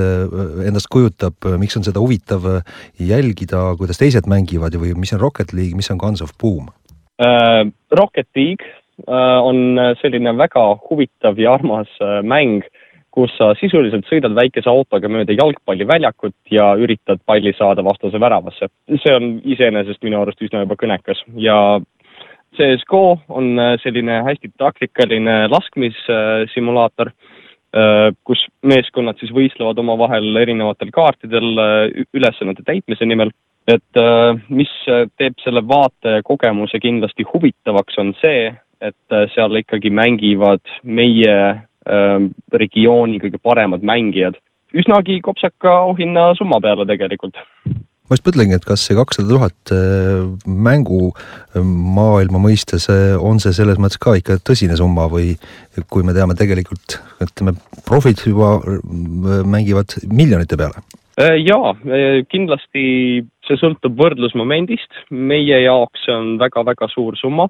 endast 0.62 0.86
kujutab, 0.94 1.34
miks 1.58 1.74
on 1.80 1.86
seda 1.86 2.02
huvitav 2.02 2.46
jälgida, 3.02 3.64
kuidas 3.80 3.98
teised 3.98 4.30
mängivad 4.30 4.78
või 4.78 4.94
mis 4.98 5.14
on 5.16 5.22
Rocket 5.24 5.56
League, 5.56 5.74
mis 5.74 5.90
on 5.90 5.98
Guns 5.98 6.22
of 6.22 6.30
Boom 6.38 6.70
uh,? 6.70 7.66
Rocket 7.94 8.30
League 8.38 8.83
on 9.06 9.78
selline 10.00 10.36
väga 10.38 10.62
huvitav 10.88 11.38
ja 11.38 11.56
armas 11.56 11.90
uh, 12.00 12.20
mäng, 12.22 12.62
kus 13.14 13.32
sa 13.38 13.52
sisuliselt 13.58 14.06
sõidad 14.10 14.34
väikese 14.34 14.70
autoga 14.70 15.08
mööda 15.10 15.34
jalgpalliväljakut 15.34 16.34
ja 16.50 16.72
üritad 16.78 17.18
palli 17.26 17.52
saada 17.58 17.82
vastase 17.86 18.20
väravasse. 18.20 18.68
see 19.02 19.14
on 19.14 19.40
iseenesest 19.44 20.02
minu 20.02 20.20
arust 20.22 20.42
üsna 20.42 20.64
juba 20.64 20.78
kõnekas 20.78 21.22
ja 21.34 21.58
CSGO 22.56 23.18
on 23.28 23.58
äh, 23.58 23.76
selline 23.82 24.22
hästi 24.26 24.50
taktikaline 24.58 25.36
laskmissimulaator, 25.50 27.10
äh, 27.10 28.10
kus 28.24 28.44
meeskonnad 28.62 29.18
siis 29.20 29.32
võistlevad 29.34 29.78
omavahel 29.82 30.36
erinevatel 30.42 30.92
kaartidel 30.94 31.50
äh, 31.58 32.04
ülesannete 32.14 32.66
täitmise 32.66 33.06
nimel. 33.06 33.34
et 33.64 33.96
mis 34.52 34.68
teeb 35.16 35.38
selle 35.40 35.62
vaatajakogemuse 35.64 36.76
kindlasti 36.84 37.24
huvitavaks, 37.24 37.94
on 38.02 38.10
see, 38.18 38.50
et 38.84 39.16
seal 39.34 39.60
ikkagi 39.60 39.92
mängivad 39.94 40.62
meie 40.82 41.36
regiooni 41.84 43.18
kõige 43.20 43.38
paremad 43.44 43.82
mängijad. 43.84 44.38
Üsnagi 44.74 45.18
kopsaka 45.22 45.74
auhinnasumma 45.84 46.56
peale 46.64 46.86
tegelikult. 46.88 47.36
Ma 48.04 48.18
just 48.18 48.26
mõtlengi, 48.26 48.52
et 48.58 48.64
kas 48.68 48.82
see 48.84 48.96
kakssada 48.98 49.30
tuhat 49.30 49.70
äh, 49.72 50.26
mängumaailma 50.44 52.36
äh, 52.36 52.42
mõistes 52.42 52.84
äh, 52.92 53.14
on 53.16 53.38
see 53.40 53.54
selles 53.56 53.78
mõttes 53.80 53.96
ka 54.02 54.12
ikka 54.20 54.36
tõsine 54.44 54.76
summa 54.76 55.06
või 55.08 55.30
kui 55.88 56.04
me 56.04 56.12
teame 56.12 56.36
tegelikult, 56.36 56.98
ütleme, 57.24 57.54
profid 57.88 58.20
juba 58.28 58.58
mängivad 59.48 59.96
miljonite 60.12 60.60
peale? 60.60 60.84
jaa, 61.14 61.70
kindlasti 62.26 62.84
see 63.46 63.58
sõltub 63.60 63.94
võrdlusmomendist, 64.00 64.96
meie 65.14 65.60
jaoks 65.62 66.02
see 66.04 66.12
on 66.12 66.32
väga-väga 66.40 66.88
suur 66.90 67.14
summa 67.16 67.46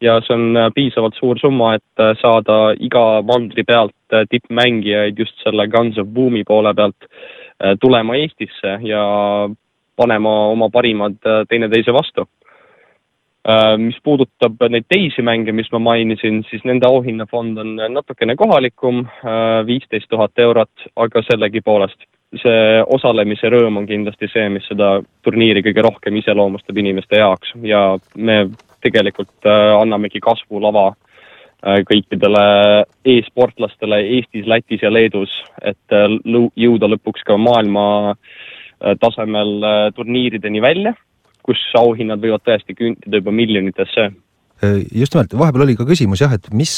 ja 0.00 0.18
see 0.24 0.34
on 0.34 0.58
piisavalt 0.74 1.16
suur 1.16 1.38
summa, 1.40 1.74
et 1.78 2.04
saada 2.20 2.74
iga 2.78 3.22
mandri 3.26 3.64
pealt 3.64 3.94
tippmängijaid 4.30 5.18
just 5.18 5.38
selle 5.44 5.68
Guns 5.68 5.98
of 5.98 6.10
Boom'i 6.12 6.44
poole 6.44 6.74
pealt 6.74 7.08
tulema 7.80 8.16
Eestisse 8.20 8.78
ja 8.84 9.04
panema 9.96 10.48
oma 10.52 10.70
parimad 10.70 11.16
äh, 11.26 11.44
teineteise 11.48 11.92
vastu. 11.92 12.26
Äh, 13.48 13.76
mis 13.78 13.96
puudutab 14.04 14.60
neid 14.70 14.88
teisi 14.90 15.22
mänge, 15.22 15.54
mis 15.54 15.70
ma 15.72 15.78
mainisin, 15.78 16.42
siis 16.50 16.64
nende 16.66 16.88
auhinnafond 16.88 17.58
on 17.62 17.76
natukene 17.94 18.36
kohalikum, 18.36 19.04
äh, 19.06 19.62
viisteist 19.66 20.10
tuhat 20.10 20.44
eurot, 20.46 20.88
aga 20.96 21.24
sellegipoolest 21.30 22.08
see 22.42 22.80
osalemise 22.92 23.48
rõõm 23.48 23.78
on 23.80 23.86
kindlasti 23.86 24.26
see, 24.28 24.48
mis 24.52 24.66
seda 24.68 24.96
turniiri 25.24 25.62
kõige 25.64 25.84
rohkem 25.86 26.16
iseloomustab 26.18 26.76
inimeste 26.82 27.20
jaoks 27.20 27.54
ja 27.64 27.84
me 28.18 28.40
tegelikult 28.86 29.48
annamegi 29.50 30.22
kasvulava 30.22 30.92
kõikidele 31.88 32.42
e-sportlastele 33.08 33.98
Eestis, 34.16 34.46
Lätis 34.46 34.84
ja 34.84 34.90
Leedus, 34.92 35.32
et 35.66 35.94
jõuda 36.54 36.90
lõpuks 36.92 37.24
ka 37.26 37.38
maailma 37.40 37.86
äh, 38.12 38.18
Äh, 38.84 38.96
tasemel 39.00 39.62
äh, 39.64 39.92
turniirideni 39.96 40.60
välja, 40.60 40.92
kus 41.46 41.60
auhinnad 41.78 42.20
võivad 42.20 42.42
tõesti 42.44 42.74
küntida 42.76 43.22
juba 43.22 43.32
miljonitesse. 43.32 44.04
äh, 44.04 44.25
just 44.94 45.14
nimelt, 45.14 45.34
vahepeal 45.36 45.66
oli 45.66 45.76
ka 45.76 45.86
küsimus 45.88 46.22
jah, 46.22 46.32
et 46.32 46.46
mis 46.56 46.72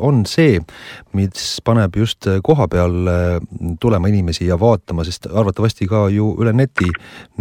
on 0.00 0.22
see, 0.28 0.58
mis 1.16 1.48
paneb 1.66 1.98
just 2.00 2.28
koha 2.46 2.68
peal 2.72 3.10
tulema 3.80 4.08
inimesi 4.08 4.48
ja 4.48 4.56
vaatama, 4.60 5.04
sest 5.04 5.28
arvatavasti 5.28 5.88
ka 5.90 6.06
ju 6.14 6.32
üle 6.40 6.54
neti 6.56 6.88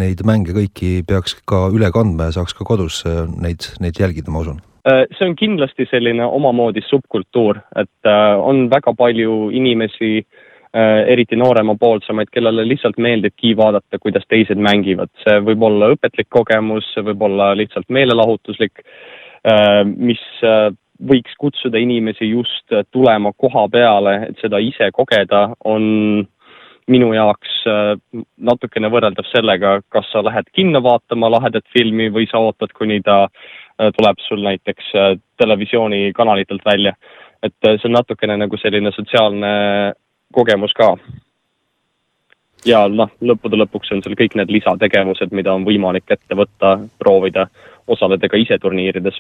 neid 0.02 0.26
mänge 0.28 0.56
kõiki 0.58 1.00
peaks 1.08 1.38
ka 1.48 1.68
üle 1.72 1.92
kandma 1.96 2.30
ja 2.30 2.40
saaks 2.40 2.58
ka 2.58 2.68
kodus 2.68 3.06
neid, 3.40 3.72
neid 3.80 4.00
jälgida, 4.00 4.32
ma 4.32 4.44
usun 4.44 4.60
see 4.90 5.28
on 5.28 5.36
kindlasti 5.38 5.86
selline 5.90 6.24
omamoodi 6.26 6.82
subkultuur, 6.88 7.60
et 7.78 8.08
on 8.42 8.64
väga 8.72 8.94
palju 8.98 9.50
inimesi 9.54 10.12
äh, 10.24 10.46
Äh, 10.70 11.08
eriti 11.10 11.34
nooremapoolsemaid, 11.36 12.30
kellele 12.30 12.62
lihtsalt 12.68 13.00
meeldibki 13.02 13.56
vaadata, 13.58 13.98
kuidas 13.98 14.28
teised 14.30 14.60
mängivad. 14.62 15.10
see 15.24 15.40
võib 15.42 15.64
olla 15.66 15.88
õpetlik 15.96 16.28
kogemus, 16.30 16.86
see 16.94 17.02
võib 17.08 17.24
olla 17.26 17.56
lihtsalt 17.58 17.90
meelelahutuslik, 17.90 18.84
äh, 18.84 18.84
mis 19.96 20.22
äh, 20.44 20.70
võiks 21.00 21.36
kutsuda 21.40 21.80
inimesi 21.80 22.28
just 22.30 22.74
tulema 22.92 23.32
koha 23.38 23.68
peale, 23.72 24.16
et 24.30 24.42
seda 24.44 24.60
ise 24.60 24.92
kogeda, 24.92 25.50
on 25.64 26.26
minu 26.90 27.14
jaoks 27.14 27.62
natukene 28.42 28.90
võrreldav 28.92 29.28
sellega, 29.30 29.78
kas 29.94 30.10
sa 30.12 30.24
lähed 30.26 30.50
kinno 30.58 30.82
vaatama 30.84 31.30
lahedat 31.30 31.68
filmi 31.76 32.10
või 32.12 32.28
sa 32.32 32.42
ootad, 32.42 32.74
kuni 32.76 33.00
ta 33.06 33.28
tuleb 33.96 34.20
sul 34.26 34.42
näiteks 34.44 34.92
televisioonikanalitelt 35.40 36.66
välja. 36.66 36.94
et 37.44 37.56
see 37.64 37.88
on 37.88 37.94
natukene 37.96 38.36
nagu 38.38 38.58
selline 38.58 38.92
sotsiaalne 38.92 39.94
kogemus 40.34 40.74
ka. 40.74 40.98
ja 42.66 42.88
noh, 42.88 43.12
lõppude 43.22 43.56
lõpuks 43.56 43.94
on 43.94 44.02
seal 44.04 44.18
kõik 44.20 44.36
need 44.36 44.52
lisategevused, 44.52 45.32
mida 45.32 45.54
on 45.54 45.64
võimalik 45.66 46.12
ette 46.12 46.36
võtta, 46.36 46.76
proovida, 47.00 47.48
osaleda 47.90 48.30
ka 48.30 48.40
ise 48.40 48.58
turniirides, 48.62 49.18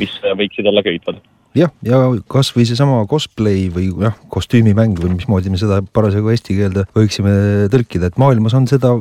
mis 0.00 0.12
võiksid 0.40 0.68
olla 0.68 0.82
köitvad 0.86 1.20
jah, 1.56 1.72
ja 1.86 2.00
kasvõi 2.30 2.66
seesama 2.68 3.02
cosplay 3.10 3.66
või 3.72 3.88
jah, 4.04 4.16
kostüümimäng 4.32 4.98
või 5.00 5.14
mismoodi 5.16 5.52
me 5.52 5.60
seda 5.60 5.80
parasjagu 5.96 6.32
eesti 6.32 6.56
keelde 6.58 6.86
võiksime 6.96 7.34
tõlkida, 7.72 8.10
et 8.10 8.20
maailmas 8.20 8.56
on 8.58 8.68
seda, 8.70 8.94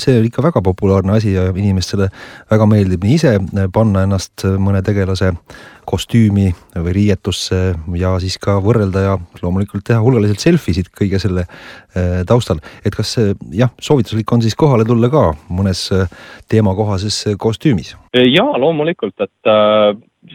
see 0.00 0.18
on 0.20 0.28
ikka 0.28 0.44
väga 0.44 0.62
populaarne 0.64 1.16
asi 1.16 1.34
ja 1.36 1.48
inimestele 1.50 2.10
väga 2.52 2.68
meeldib 2.70 3.06
nii 3.06 3.16
ise 3.18 3.36
panna 3.74 4.04
ennast 4.06 4.46
mõne 4.60 4.82
tegelase 4.84 5.32
kostüümi 5.84 6.48
või 6.80 6.94
riietusse 6.96 7.58
ja 8.00 8.14
siis 8.22 8.38
ka 8.40 8.56
võrrelda 8.64 9.02
ja 9.04 9.16
loomulikult 9.42 9.84
teha 9.84 10.00
hulgaliselt 10.00 10.40
selfie 10.40 10.76
sid 10.78 10.88
kõige 10.96 11.20
selle 11.20 11.44
eh, 11.44 12.22
taustal. 12.28 12.62
et 12.84 12.96
kas 12.96 13.18
jah, 13.52 13.72
soovituslik 13.80 14.32
on 14.32 14.42
siis 14.44 14.56
kohale 14.56 14.86
tulla 14.88 15.10
ka 15.12 15.26
mõnes 15.52 15.86
eh, 15.92 16.08
teemakohases 16.48 17.36
kostüümis? 17.38 17.94
jaa, 18.14 18.56
loomulikult, 18.60 19.16
et 19.20 19.54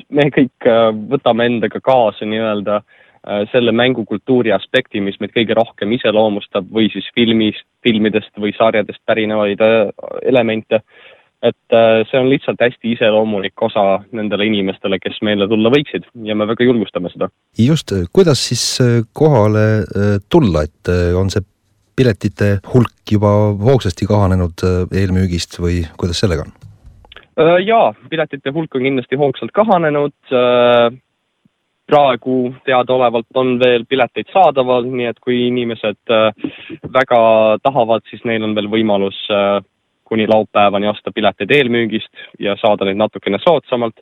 me 0.10 0.30
kõik 0.34 0.68
äh, 0.68 0.90
võtame 1.12 1.48
endaga 1.50 1.82
kaasa 1.84 2.28
nii-öelda 2.30 2.80
äh, 2.80 3.46
selle 3.54 3.74
mängukultuuri 3.76 4.54
aspekti, 4.56 5.02
mis 5.04 5.20
meid 5.22 5.34
kõige 5.36 5.58
rohkem 5.58 5.94
iseloomustab 5.98 6.70
või 6.74 6.90
siis 6.94 7.08
filmis, 7.16 7.60
filmidest 7.86 8.32
või 8.40 8.54
sarjadest 8.58 9.02
pärinevaid 9.10 9.64
äh, 9.66 9.88
elemente. 10.34 10.84
et 11.40 11.72
see 12.12 12.20
on 12.20 12.28
lihtsalt 12.28 12.60
hästi 12.60 12.90
iseloomulik 12.98 13.62
osa 13.64 14.02
nendele 14.12 14.44
inimestele, 14.50 14.98
kes 15.00 15.22
meile 15.24 15.48
tulla 15.48 15.72
võiksid 15.72 16.10
ja 16.28 16.36
me 16.36 16.44
väga 16.50 16.68
julgustame 16.68 17.08
seda. 17.14 17.30
just, 17.56 17.94
kuidas 18.12 18.44
siis 18.50 18.66
kohale 19.16 19.64
tulla, 20.28 20.66
et 20.68 20.92
on 21.16 21.32
see 21.32 21.46
piletite 21.96 22.58
hulk 22.74 23.16
juba 23.16 23.32
hoogsasti 23.56 24.10
kahanenud 24.12 24.68
eelmüügist 24.92 25.62
või 25.64 25.86
kuidas 25.96 26.20
sellega 26.20 26.44
on? 26.44 26.59
Äh, 27.40 27.62
jaa, 27.64 27.94
piletite 28.12 28.52
hulk 28.52 28.76
on 28.76 28.84
kindlasti 28.84 29.20
hoogsalt 29.20 29.54
kahanenud. 29.56 30.16
Äh, 30.36 30.90
praegu 31.90 32.52
teadaolevalt 32.68 33.40
on 33.40 33.56
veel 33.62 33.86
pileteid 33.90 34.28
saadaval, 34.34 34.86
nii 34.92 35.08
et 35.10 35.22
kui 35.24 35.40
inimesed 35.48 36.12
äh, 36.14 36.50
väga 36.94 37.22
tahavad, 37.64 38.04
siis 38.12 38.26
neil 38.30 38.44
on 38.46 38.54
veel 38.58 38.68
võimalus 38.70 39.18
kuni 40.10 40.26
laupäevani 40.30 40.90
osta 40.90 41.14
pileteid 41.14 41.52
eelmüügist 41.54 42.26
ja 42.42 42.56
saada 42.62 42.86
neid 42.86 43.00
natukene 43.00 43.40
soodsamalt 43.42 43.98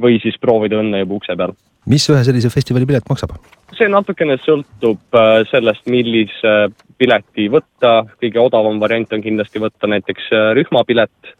või 0.00 0.18
siis 0.20 0.36
proovida 0.40 0.80
õnne 0.80 1.02
juba 1.04 1.18
ukse 1.20 1.36
peal. 1.36 1.52
mis 1.88 2.08
ühe 2.08 2.20
sellise 2.24 2.50
festivali 2.52 2.88
pilet 2.88 3.08
maksab? 3.08 3.36
see 3.76 3.88
natukene 3.88 4.38
sõltub 4.40 5.20
sellest, 5.50 5.84
millise 5.92 6.54
pileti 7.00 7.48
võtta, 7.52 7.92
kõige 8.20 8.40
odavam 8.40 8.80
variant 8.80 9.12
on 9.12 9.24
kindlasti 9.24 9.60
võtta 9.60 9.88
näiteks 9.92 10.32
rühmapilet 10.56 11.32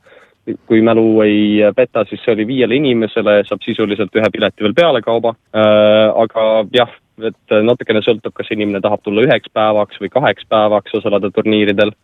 kui 0.66 0.82
mälu 0.82 1.06
ei 1.22 1.60
peta, 1.76 2.04
siis 2.08 2.22
see 2.24 2.34
oli 2.34 2.46
viiele 2.48 2.76
inimesele, 2.78 3.42
saab 3.46 3.62
sisuliselt 3.64 4.14
ühe 4.18 4.30
pileti 4.34 4.64
veel 4.66 4.74
pealekauba 4.74 5.34
äh,, 5.54 6.08
aga 6.24 6.46
jah, 6.74 6.90
et 7.22 7.56
natukene 7.62 8.02
sõltub, 8.02 8.34
kas 8.34 8.50
inimene 8.50 8.80
tahab 8.82 9.02
tulla 9.04 9.22
üheks 9.26 9.52
päevaks 9.54 10.00
või 10.02 10.10
kaheks 10.12 10.48
päevaks 10.50 10.98
osaleda 10.98 11.30
turniiridel 11.30 11.94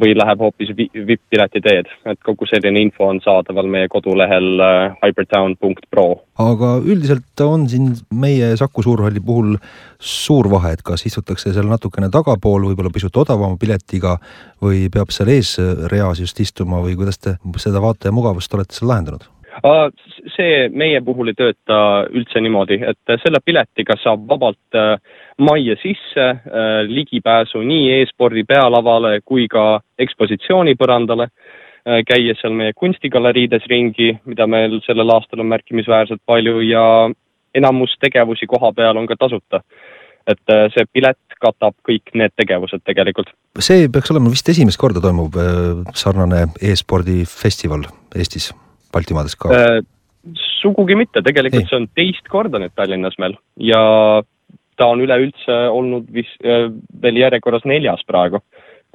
või 0.00 0.14
läheb 0.16 0.40
hoopis 0.42 0.72
vipp-pileti 0.76 1.62
teed, 1.64 1.90
et 2.10 2.20
kogu 2.26 2.46
selline 2.50 2.82
info 2.82 3.08
on 3.12 3.20
saadaval 3.24 3.68
meie 3.70 3.88
kodulehel 3.92 4.62
äh, 4.62 4.96
hypertown.pro. 5.04 6.06
aga 6.44 6.70
üldiselt 6.82 7.44
on 7.44 7.68
siin 7.70 7.92
meie 8.10 8.54
Saku 8.58 8.82
Suurhalli 8.82 9.22
puhul 9.24 9.54
suur 9.98 10.50
vahe, 10.50 10.74
et 10.74 10.82
kas 10.82 11.06
istutakse 11.06 11.54
seal 11.54 11.70
natukene 11.70 12.10
tagapool, 12.12 12.68
võib-olla 12.70 12.92
pisut 12.94 13.16
odavama 13.22 13.58
piletiga 13.60 14.16
või 14.62 14.88
peab 14.92 15.14
seal 15.14 15.30
eesreas 15.36 16.24
just 16.24 16.40
istuma 16.40 16.82
või 16.84 16.98
kuidas 16.98 17.22
te 17.22 17.38
seda 17.62 17.82
vaataja 17.84 18.14
mugavust 18.14 18.54
olete 18.54 18.76
seal 18.76 18.90
lahendanud? 18.90 19.33
See 20.34 20.68
meie 20.74 21.00
puhul 21.04 21.30
ei 21.30 21.36
tööta 21.38 21.78
üldse 22.10 22.40
niimoodi, 22.42 22.80
et 22.82 23.16
selle 23.22 23.40
piletiga 23.44 23.96
saab 24.02 24.26
vabalt 24.28 24.78
äh, 24.78 24.96
majja 25.38 25.76
sisse 25.82 26.24
äh, 26.24 26.84
ligipääsu 26.88 27.62
nii 27.62 28.00
e-spordi 28.00 28.44
pealavale 28.48 29.20
kui 29.24 29.46
ka 29.48 29.80
ekspositsioonipõrandale, 29.98 31.28
äh, 31.28 32.02
käies 32.08 32.40
seal 32.42 32.56
meie 32.56 32.74
kunstigaleriides 32.76 33.66
ringi, 33.70 34.14
mida 34.24 34.46
meil 34.46 34.80
sellel 34.86 35.14
aastal 35.14 35.44
on 35.44 35.52
märkimisväärselt 35.52 36.22
palju 36.26 36.60
ja 36.68 36.86
enamus 37.54 37.94
tegevusi 38.00 38.46
koha 38.50 38.72
peal 38.72 38.96
on 38.96 39.06
ka 39.06 39.16
tasuta. 39.18 39.62
et 40.24 40.52
see 40.72 40.86
pilet 40.88 41.34
katab 41.36 41.74
kõik 41.84 42.14
need 42.16 42.32
tegevused 42.32 42.80
tegelikult. 42.88 43.28
see 43.60 43.90
peaks 43.92 44.10
olema 44.10 44.32
vist 44.32 44.48
esimest 44.48 44.80
korda 44.80 45.04
toimub 45.04 45.36
sarnane 45.92 46.46
e-spordifestival 46.62 47.84
Eestis 48.16 48.54
Baltimaades 48.94 49.36
ka 49.38 49.52
äh,? 49.52 49.82
sugugi 50.62 50.96
mitte, 50.96 51.20
tegelikult 51.20 51.66
Ei. 51.66 51.68
see 51.68 51.80
on 51.82 51.90
teist 51.92 52.28
korda 52.32 52.60
nüüd 52.62 52.72
Tallinnas 52.78 53.18
meil 53.20 53.36
ja 53.60 53.80
ta 54.80 54.90
on 54.90 55.02
üleüldse 55.04 55.56
olnud 55.70 56.08
vist 56.14 56.40
äh, 56.44 56.70
veel 57.02 57.20
järjekorras 57.22 57.66
neljas 57.68 58.04
praegu. 58.08 58.40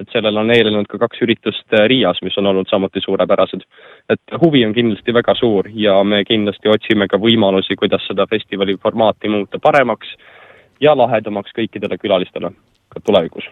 et 0.00 0.08
sellele 0.14 0.40
on 0.40 0.48
eelnenud 0.48 0.88
ka 0.88 0.96
kaks 1.02 1.20
üritust 1.26 1.74
äh, 1.76 1.84
Riias, 1.92 2.22
mis 2.24 2.36
on 2.40 2.48
olnud 2.50 2.68
samuti 2.70 3.02
suurepärased. 3.04 3.62
et 4.10 4.36
huvi 4.42 4.64
on 4.66 4.74
kindlasti 4.74 5.14
väga 5.14 5.34
suur 5.38 5.68
ja 5.74 6.02
me 6.04 6.24
kindlasti 6.24 6.68
otsime 6.68 7.08
ka 7.08 7.20
võimalusi, 7.20 7.76
kuidas 7.76 8.06
seda 8.08 8.26
festivali 8.26 8.76
formaati 8.76 9.28
muuta 9.28 9.58
paremaks 9.58 10.14
ja 10.80 10.96
lahedamaks 10.96 11.52
kõikidele 11.56 11.98
külalistele 12.00 12.54
ka 12.90 13.00
tulevikus 13.04 13.46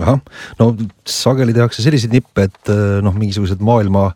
ahah, 0.00 0.20
no 0.58 0.72
sageli 1.04 1.54
tehakse 1.56 1.82
selliseid 1.84 2.12
nippe, 2.12 2.48
et 2.48 2.72
äh, 2.72 3.00
noh, 3.04 3.14
mingisugused 3.16 3.60
maailma 3.64 4.10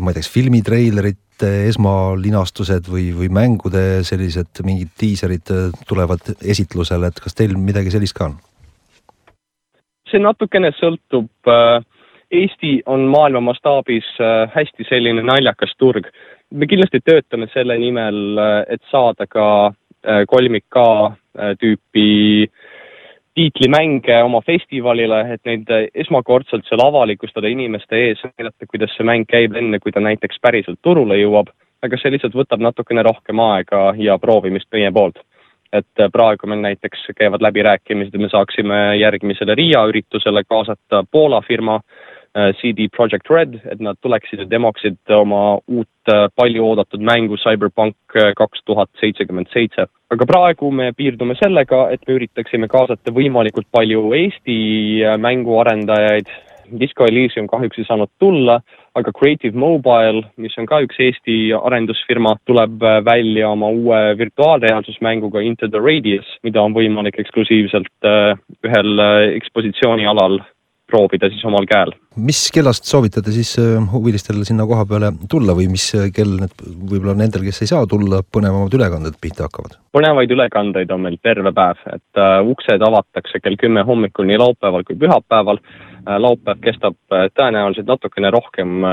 ma 0.00 0.10
ei 0.10 0.16
tea, 0.16 0.24
kas 0.24 0.32
filmitreilerite 0.32 1.50
esmalinastused 1.68 2.88
või, 2.90 3.10
või 3.16 3.28
mängude 3.32 4.02
sellised 4.06 4.62
mingid 4.64 4.94
diiserid 5.00 5.52
äh, 5.52 5.66
tulevad 5.88 6.32
esitlusele, 6.40 7.10
et 7.10 7.20
kas 7.22 7.36
teil 7.36 7.56
midagi 7.60 7.92
sellist 7.94 8.16
ka 8.16 8.30
on? 8.30 8.38
see 10.06 10.22
natukene 10.22 10.70
sõltub. 10.78 11.30
Äh, 11.50 11.82
Eesti 12.36 12.80
on 12.90 13.04
maailma 13.06 13.38
mastaabis 13.52 14.06
hästi 14.50 14.82
selline 14.88 15.22
naljakas 15.22 15.76
turg. 15.78 16.08
me 16.50 16.66
kindlasti 16.66 16.98
töötame 17.04 17.46
selle 17.52 17.76
nimel, 17.78 18.38
et 18.66 18.82
saada 18.90 19.28
ka 19.30 19.70
kolmik 20.26 20.64
K 20.66 20.82
tüüpi 21.60 22.08
äh, 22.42 22.65
tiitlimänge 23.36 24.16
oma 24.24 24.40
festivalile, 24.40 25.20
et 25.34 25.42
neid 25.44 25.70
esmakordselt 25.94 26.64
seal 26.68 26.80
avalikustada 26.80 27.50
inimeste 27.52 27.98
ees, 28.08 28.22
näidata, 28.32 28.68
kuidas 28.70 28.94
see 28.96 29.04
mäng 29.04 29.28
käib, 29.28 29.56
enne 29.60 29.80
kui 29.82 29.92
ta 29.92 30.00
näiteks 30.00 30.40
päriselt 30.42 30.80
turule 30.82 31.20
jõuab. 31.20 31.52
aga 31.84 31.98
see 32.00 32.10
lihtsalt 32.10 32.34
võtab 32.34 32.62
natukene 32.64 33.02
rohkem 33.04 33.40
aega 33.44 33.92
ja 34.00 34.16
proovimist 34.18 34.66
meie 34.72 34.90
poolt. 34.92 35.18
et 35.72 36.08
praegu 36.12 36.46
meil 36.46 36.60
näiteks 36.62 37.10
käivad 37.16 37.42
läbirääkimised, 37.42 38.14
et 38.14 38.20
me 38.20 38.28
saaksime 38.28 38.96
järgmisele 38.96 39.54
Riia 39.54 39.84
üritusele 39.84 40.44
kaasata 40.44 41.04
Poola 41.10 41.42
firma 41.42 41.80
CD 42.60 42.88
Projekt 42.92 43.30
Red, 43.30 43.60
et 43.64 43.80
nad 43.80 43.96
tuleksid 44.04 44.42
ja 44.42 44.48
demoksid 44.50 44.98
oma 45.16 45.58
uut 45.72 46.12
äh, 46.12 46.26
palju 46.36 46.64
oodatud 46.68 47.00
mängu 47.00 47.38
Cyberpunk 47.40 47.96
äh, 48.16 48.34
kaks 48.36 48.64
tuhat 48.68 48.90
seitsekümmend 49.00 49.48
seitse. 49.54 49.86
aga 50.10 50.26
praegu 50.26 50.70
me 50.70 50.92
piirdume 50.92 51.34
sellega, 51.40 51.88
et 51.90 52.04
me 52.06 52.18
üritaksime 52.18 52.68
kaasata 52.68 53.10
võimalikult 53.10 53.66
palju 53.72 54.12
Eesti 54.14 54.58
mänguarendajaid, 55.18 56.28
Disco 56.78 57.06
Elysium 57.06 57.48
kahjuks 57.50 57.78
ei 57.78 57.86
saanud 57.88 58.10
tulla, 58.22 58.60
aga 58.94 59.12
Creative 59.14 59.58
Mobile, 59.58 60.22
mis 60.36 60.54
on 60.58 60.66
ka 60.66 60.80
üks 60.84 60.98
Eesti 61.02 61.50
arendusfirma, 61.56 62.36
tuleb 62.46 62.82
välja 63.06 63.50
oma 63.50 63.70
uue 63.74 64.00
virtuaalreaalsusmänguga 64.18 65.42
Into 65.46 65.68
the 65.70 65.82
Radius, 65.82 66.26
mida 66.46 66.62
on 66.62 66.74
võimalik 66.74 67.18
eksklusiivselt 67.22 68.10
ühel 68.66 69.06
ekspositsioonialal 69.38 70.40
proovida 70.90 71.30
siis 71.30 71.44
omal 71.48 71.66
käel. 71.68 71.92
mis 72.16 72.46
kellast 72.54 72.86
soovitate 72.88 73.32
siis 73.34 73.56
äh, 73.60 73.78
huvilistel 73.92 74.42
sinna 74.48 74.66
koha 74.66 74.86
peale 74.88 75.12
tulla 75.30 75.56
või 75.58 75.68
mis 75.72 75.88
äh, 75.98 76.08
kell 76.14 76.38
need 76.42 76.62
võib-olla 76.62 77.16
nendel, 77.18 77.44
kes 77.46 77.62
ei 77.64 77.72
saa 77.72 77.86
tulla, 77.90 78.22
põnevamad 78.22 78.74
ülekanded 78.78 79.18
pihta 79.20 79.48
hakkavad? 79.48 79.78
põnevaid 79.96 80.32
ülekandeid 80.36 80.92
on 80.94 81.04
meil 81.08 81.18
terve 81.22 81.52
päev, 81.56 81.82
et 81.92 82.22
uh, 82.22 82.38
uksed 82.52 82.82
avatakse 82.88 83.42
kell 83.42 83.58
kümme 83.60 83.84
hommikul 83.88 84.28
nii 84.28 84.38
laupäeval 84.42 84.86
kui 84.86 84.98
pühapäeval 85.00 85.60
laupäev 86.06 86.62
kestab 86.62 86.96
tõenäoliselt 87.10 87.88
natukene 87.90 88.30
rohkem 88.30 88.84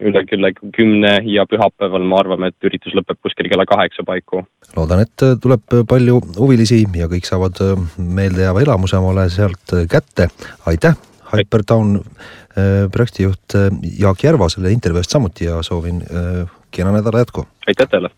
üle 0.00 0.22
kella 0.28 0.50
kümne 0.76 1.12
ja 1.24 1.46
pühapäeval 1.48 2.04
me 2.04 2.18
arvame, 2.18 2.50
et 2.52 2.68
üritus 2.68 2.94
lõpeb 2.96 3.18
kuskil 3.24 3.48
kella 3.48 3.64
kaheksa 3.68 4.04
paiku. 4.06 4.44
loodan, 4.76 5.00
et 5.06 5.26
tuleb 5.42 5.76
palju 5.88 6.20
huvilisi 6.38 6.84
ja 6.96 7.08
kõik 7.08 7.28
saavad 7.28 7.60
meeldejääva 7.96 8.64
elamuse 8.66 8.96
omale 9.00 9.28
sealt 9.30 9.76
kätte. 9.90 10.28
aitäh, 10.66 10.96
Hypertown 11.32 11.96
äh, 11.96 12.90
projektijuht 12.92 13.54
äh, 13.54 13.70
Jaak 13.98 14.24
Järva 14.24 14.48
selle 14.52 14.70
intervjuu 14.70 15.02
eest 15.02 15.16
samuti 15.16 15.48
ja 15.48 15.62
soovin 15.62 16.02
äh, 16.02 16.46
kena 16.70 16.92
nädala 16.92 17.24
jätku. 17.24 17.46
aitäh 17.66 17.88
teile. 17.88 18.10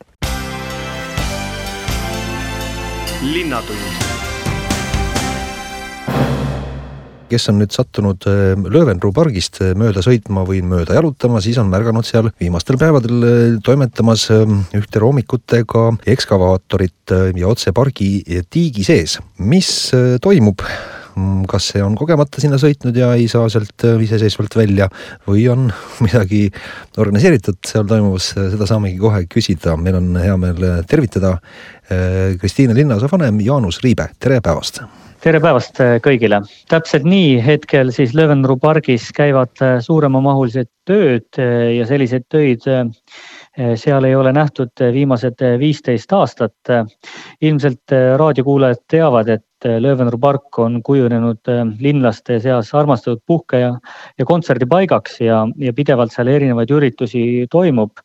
linnatund 3.23 4.08
kes 7.29 7.49
on 7.53 7.61
nüüd 7.61 7.75
sattunud 7.75 8.27
äh, 8.29 8.55
Löwenruu 8.59 9.13
pargist 9.17 9.61
äh, 9.63 9.75
mööda 9.79 10.03
sõitma 10.05 10.45
või 10.49 10.63
mööda 10.67 10.97
jalutama, 10.99 11.43
siis 11.45 11.59
on 11.61 11.71
märganud 11.73 12.07
seal 12.09 12.31
viimastel 12.41 12.79
päevadel 12.81 13.25
äh, 13.25 13.57
toimetamas 13.65 14.29
ühte 14.77 15.03
roomikutega 15.03 15.89
ekskavaatorit 16.09 17.15
ja 17.37 17.49
otse 17.49 17.73
pargi 17.77 18.21
tiigi 18.51 18.85
sees. 18.87 19.19
mis 19.39 19.71
toimub? 20.23 20.63
Mm, 21.19 21.47
kas 21.51 21.73
see 21.73 21.83
on 21.83 21.97
kogemata 21.99 22.41
sinna 22.43 22.61
sõitnud 22.61 22.97
ja 22.97 23.11
ei 23.19 23.27
saa 23.31 23.49
sealt 23.51 23.83
iseseisvalt 24.05 24.55
välja 24.59 24.87
või 25.27 25.49
on 25.51 25.67
midagi 26.05 26.47
organiseeritud 27.01 27.59
seal 27.67 27.89
toimuvas, 27.91 28.31
seda 28.37 28.69
saamegi 28.71 29.01
kohe 29.03 29.25
küsida. 29.31 29.77
meil 29.81 29.99
on 29.99 30.15
hea 30.21 30.37
meel 30.41 30.71
tervitada 30.89 31.39
Kristiine 31.89 32.77
linnaosavanem 32.77 33.41
Jaanus 33.41 33.81
Riibe, 33.83 34.11
tere 34.21 34.43
päevast 34.45 34.83
tere 35.23 35.41
päevast 35.43 35.81
äh, 35.83 35.97
kõigile. 36.03 36.41
täpselt 36.71 37.07
nii, 37.09 37.39
hetkel 37.43 37.91
siis 37.95 38.15
Löwenruu 38.15 38.59
pargis 38.63 39.09
käivad 39.15 39.63
äh, 39.65 39.79
suuremamahulised 39.83 40.71
tööd 40.87 41.41
äh, 41.43 41.75
ja 41.79 41.87
selliseid 41.89 42.29
töid 42.31 42.67
seal 43.75 44.05
ei 44.07 44.15
ole 44.15 44.31
nähtud 44.31 44.71
viimased 44.95 45.41
viisteist 45.59 46.13
aastat. 46.15 46.55
ilmselt 47.43 47.95
raadiokuulajad 48.21 48.85
teavad, 48.87 49.29
et 49.29 49.67
Löwenruu 49.83 50.21
park 50.23 50.59
on 50.63 50.79
kujunenud 50.87 51.51
linlaste 51.81 52.39
seas 52.39 52.71
armastatud 52.75 53.19
puhke 53.27 53.59
ja, 53.59 53.73
ja 54.19 54.25
kontserdipaigaks 54.25 55.21
ja, 55.21 55.41
ja 55.59 55.73
pidevalt 55.73 56.15
seal 56.15 56.31
erinevaid 56.31 56.71
üritusi 56.71 57.49
toimub 57.51 57.99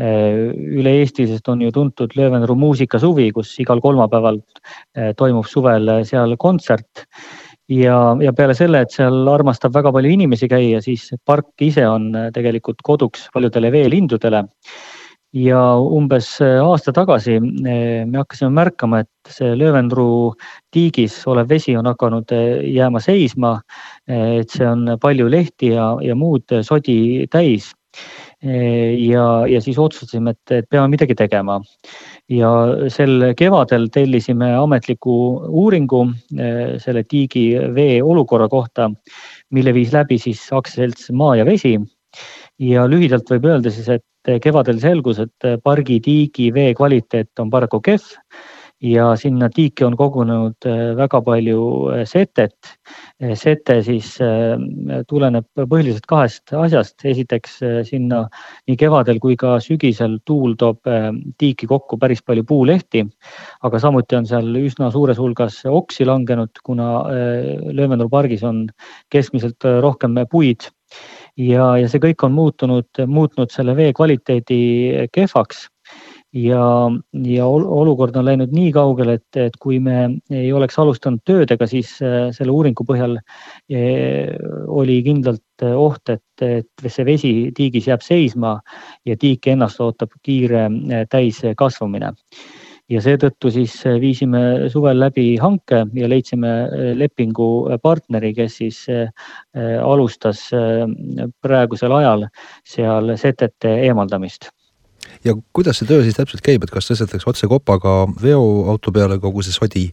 üle 0.00 0.94
Eesti, 1.02 1.26
sest 1.28 1.48
on 1.52 1.60
ju 1.64 1.72
tuntud 1.74 2.14
Löövenru 2.16 2.56
muusikasuvi, 2.58 3.30
kus 3.36 3.52
igal 3.60 3.82
kolmapäeval 3.84 4.40
äh, 4.40 5.12
toimub 5.18 5.48
suvel 5.48 5.88
äh, 5.88 6.04
seal 6.08 6.36
kontsert. 6.40 7.06
ja, 7.70 8.16
ja 8.18 8.32
peale 8.34 8.54
selle, 8.58 8.80
et 8.82 8.90
seal 8.90 9.28
armastab 9.30 9.74
väga 9.74 9.92
palju 9.94 10.10
inimesi 10.10 10.48
käia, 10.50 10.80
siis 10.82 11.12
park 11.24 11.52
ise 11.62 11.84
on 11.86 12.10
tegelikult 12.34 12.80
koduks 12.82 13.28
paljudele 13.34 13.70
veelindudele 13.70 14.42
ja 15.36 15.60
umbes 15.78 16.32
aasta 16.42 16.92
tagasi 16.92 17.36
me 17.40 18.18
hakkasime 18.18 18.50
märkama, 18.56 19.04
et 19.04 19.30
see 19.30 19.54
Löövendru 19.54 20.34
tiigis 20.74 21.20
olev 21.30 21.48
vesi 21.52 21.76
on 21.78 21.86
hakanud 21.86 22.34
jääma 22.66 23.00
seisma. 23.00 23.60
et 24.08 24.50
see 24.50 24.66
on 24.66 24.96
palju 25.00 25.28
lehti 25.30 25.74
ja, 25.76 25.96
ja 26.02 26.14
muud 26.18 26.50
sodi 26.66 27.28
täis 27.30 27.70
ja, 28.40 29.24
ja 29.46 29.60
siis 29.60 29.78
otsustasime, 29.78 30.32
et, 30.32 30.52
et 30.60 30.68
peame 30.70 30.88
midagi 30.94 31.14
tegema. 31.14 31.58
ja 32.30 32.50
sel 32.88 33.34
kevadel 33.36 33.88
tellisime 33.92 34.52
ametliku 34.56 35.14
uuringu 35.48 36.06
eh, 36.38 36.78
selle 36.80 37.04
tiigi 37.04 37.52
vee 37.74 38.00
olukorra 38.02 38.48
kohta, 38.48 38.90
mille 39.50 39.74
viis 39.74 39.92
läbi 39.92 40.18
siis 40.18 40.46
aktsiaselts 40.52 41.10
Maa 41.12 41.36
ja 41.36 41.44
Vesi. 41.44 41.76
ja 42.58 42.86
lühidalt 42.88 43.28
võib 43.30 43.44
öelda 43.50 43.70
siis, 43.70 43.88
et 43.88 44.42
kevadel 44.42 44.80
selgus, 44.80 45.18
et 45.18 45.62
pargi 45.64 46.00
tiigi 46.00 46.50
vee 46.52 46.72
kvaliteet 46.74 47.38
on 47.40 47.50
paraku 47.50 47.80
kehv 47.80 48.08
ja 48.80 49.10
sinna 49.16 49.48
tiiki 49.52 49.84
on 49.84 49.94
kogunenud 49.96 50.66
äh, 50.68 50.80
väga 50.96 51.20
palju 51.24 51.60
äh, 51.92 52.02
setet. 52.08 52.72
Äh, 53.20 53.34
sete 53.38 53.80
siis 53.84 54.14
tuleneb 55.08 55.46
põhiliselt 55.56 56.06
kahest 56.08 56.54
asjast, 56.56 56.96
esiteks 57.04 57.58
sinna 57.88 58.22
nii 58.68 58.76
kevadel 58.80 59.20
kui 59.20 59.36
ka 59.40 59.58
sügisel 59.62 60.18
tuul 60.26 60.56
toob 60.60 60.88
tiiki 61.38 61.68
kokku 61.68 61.98
päris 62.00 62.22
palju 62.24 62.44
puulehti, 62.48 63.04
aga 63.66 63.80
samuti 63.82 64.16
on 64.18 64.28
seal 64.28 64.48
üsna 64.60 64.90
suures 64.92 65.20
hulgas 65.20 65.60
oksi 65.68 66.06
langenud, 66.08 66.62
kuna 66.64 66.90
Löövenuru 67.70 68.08
pargis 68.10 68.44
on 68.46 68.66
keskmiselt 69.12 69.64
rohkem 69.80 70.16
puid. 70.30 70.70
Ja, 71.38 71.76
ja 71.78 71.88
see 71.88 72.02
kõik 72.02 72.24
on 72.26 72.32
muutunud, 72.34 73.04
muutnud 73.06 73.52
selle 73.54 73.76
vee 73.78 73.92
kvaliteedi 73.96 74.60
kehvaks 75.14 75.68
ja, 76.32 76.90
ja 77.26 77.46
olukord 77.46 78.16
on 78.16 78.26
läinud 78.28 78.54
nii 78.54 78.70
kaugele, 78.74 79.18
et, 79.18 79.38
et 79.48 79.56
kui 79.60 79.80
me 79.82 79.96
ei 80.30 80.52
oleks 80.54 80.78
alustanud 80.78 81.22
töödega, 81.26 81.66
siis 81.70 81.96
äh, 82.04 82.30
selle 82.36 82.54
uuringu 82.54 82.86
põhjal 82.86 83.18
äh, 83.18 84.30
oli 84.68 85.00
kindlalt 85.06 85.66
oht, 85.74 86.14
et, 86.14 86.44
et 86.44 86.86
see 86.86 87.06
vesi 87.06 87.34
tiigis 87.56 87.90
jääb 87.90 88.04
seisma 88.06 88.58
ja 89.06 89.18
tiiki 89.18 89.56
ennast 89.56 89.82
ootab 89.82 90.14
kiire 90.22 90.68
äh, 90.68 91.06
täiskasvamine 91.10 92.14
ja 92.90 93.02
seetõttu 93.02 93.52
siis 93.54 93.76
viisime 94.02 94.70
suvel 94.70 94.98
läbi 94.98 95.36
hanke 95.38 95.84
ja 95.94 96.08
leidsime 96.10 96.50
lepingupartneri, 96.98 98.32
kes 98.34 98.56
siis 98.58 98.80
alustas 99.54 100.40
praegusel 101.38 101.94
ajal 102.00 102.26
seal 102.66 103.14
setete 103.14 103.76
eemaldamist 103.84 104.50
ja 105.24 105.34
kuidas 105.56 105.80
see 105.80 105.88
töö 105.88 106.04
siis 106.04 106.16
täpselt 106.16 106.42
käib, 106.44 106.64
et 106.64 106.72
kas 106.72 106.90
tõstetakse 106.90 107.28
otse 107.30 107.48
kopaga 107.50 107.94
veoauto 108.22 108.92
peale 108.94 109.18
kogu 109.22 109.44
see 109.46 109.54
sodi 109.56 109.86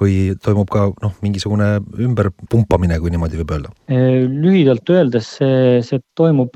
või 0.00 0.34
toimub 0.44 0.70
ka 0.72 0.86
noh, 1.02 1.16
mingisugune 1.24 1.76
ümberpumpamine, 2.06 3.00
kui 3.00 3.14
niimoodi 3.14 3.40
võib 3.42 3.56
öelda? 3.56 3.74
lühidalt 4.44 4.88
öeldes 4.90 5.34
see, 5.40 5.82
see 5.86 6.02
toimub 6.18 6.54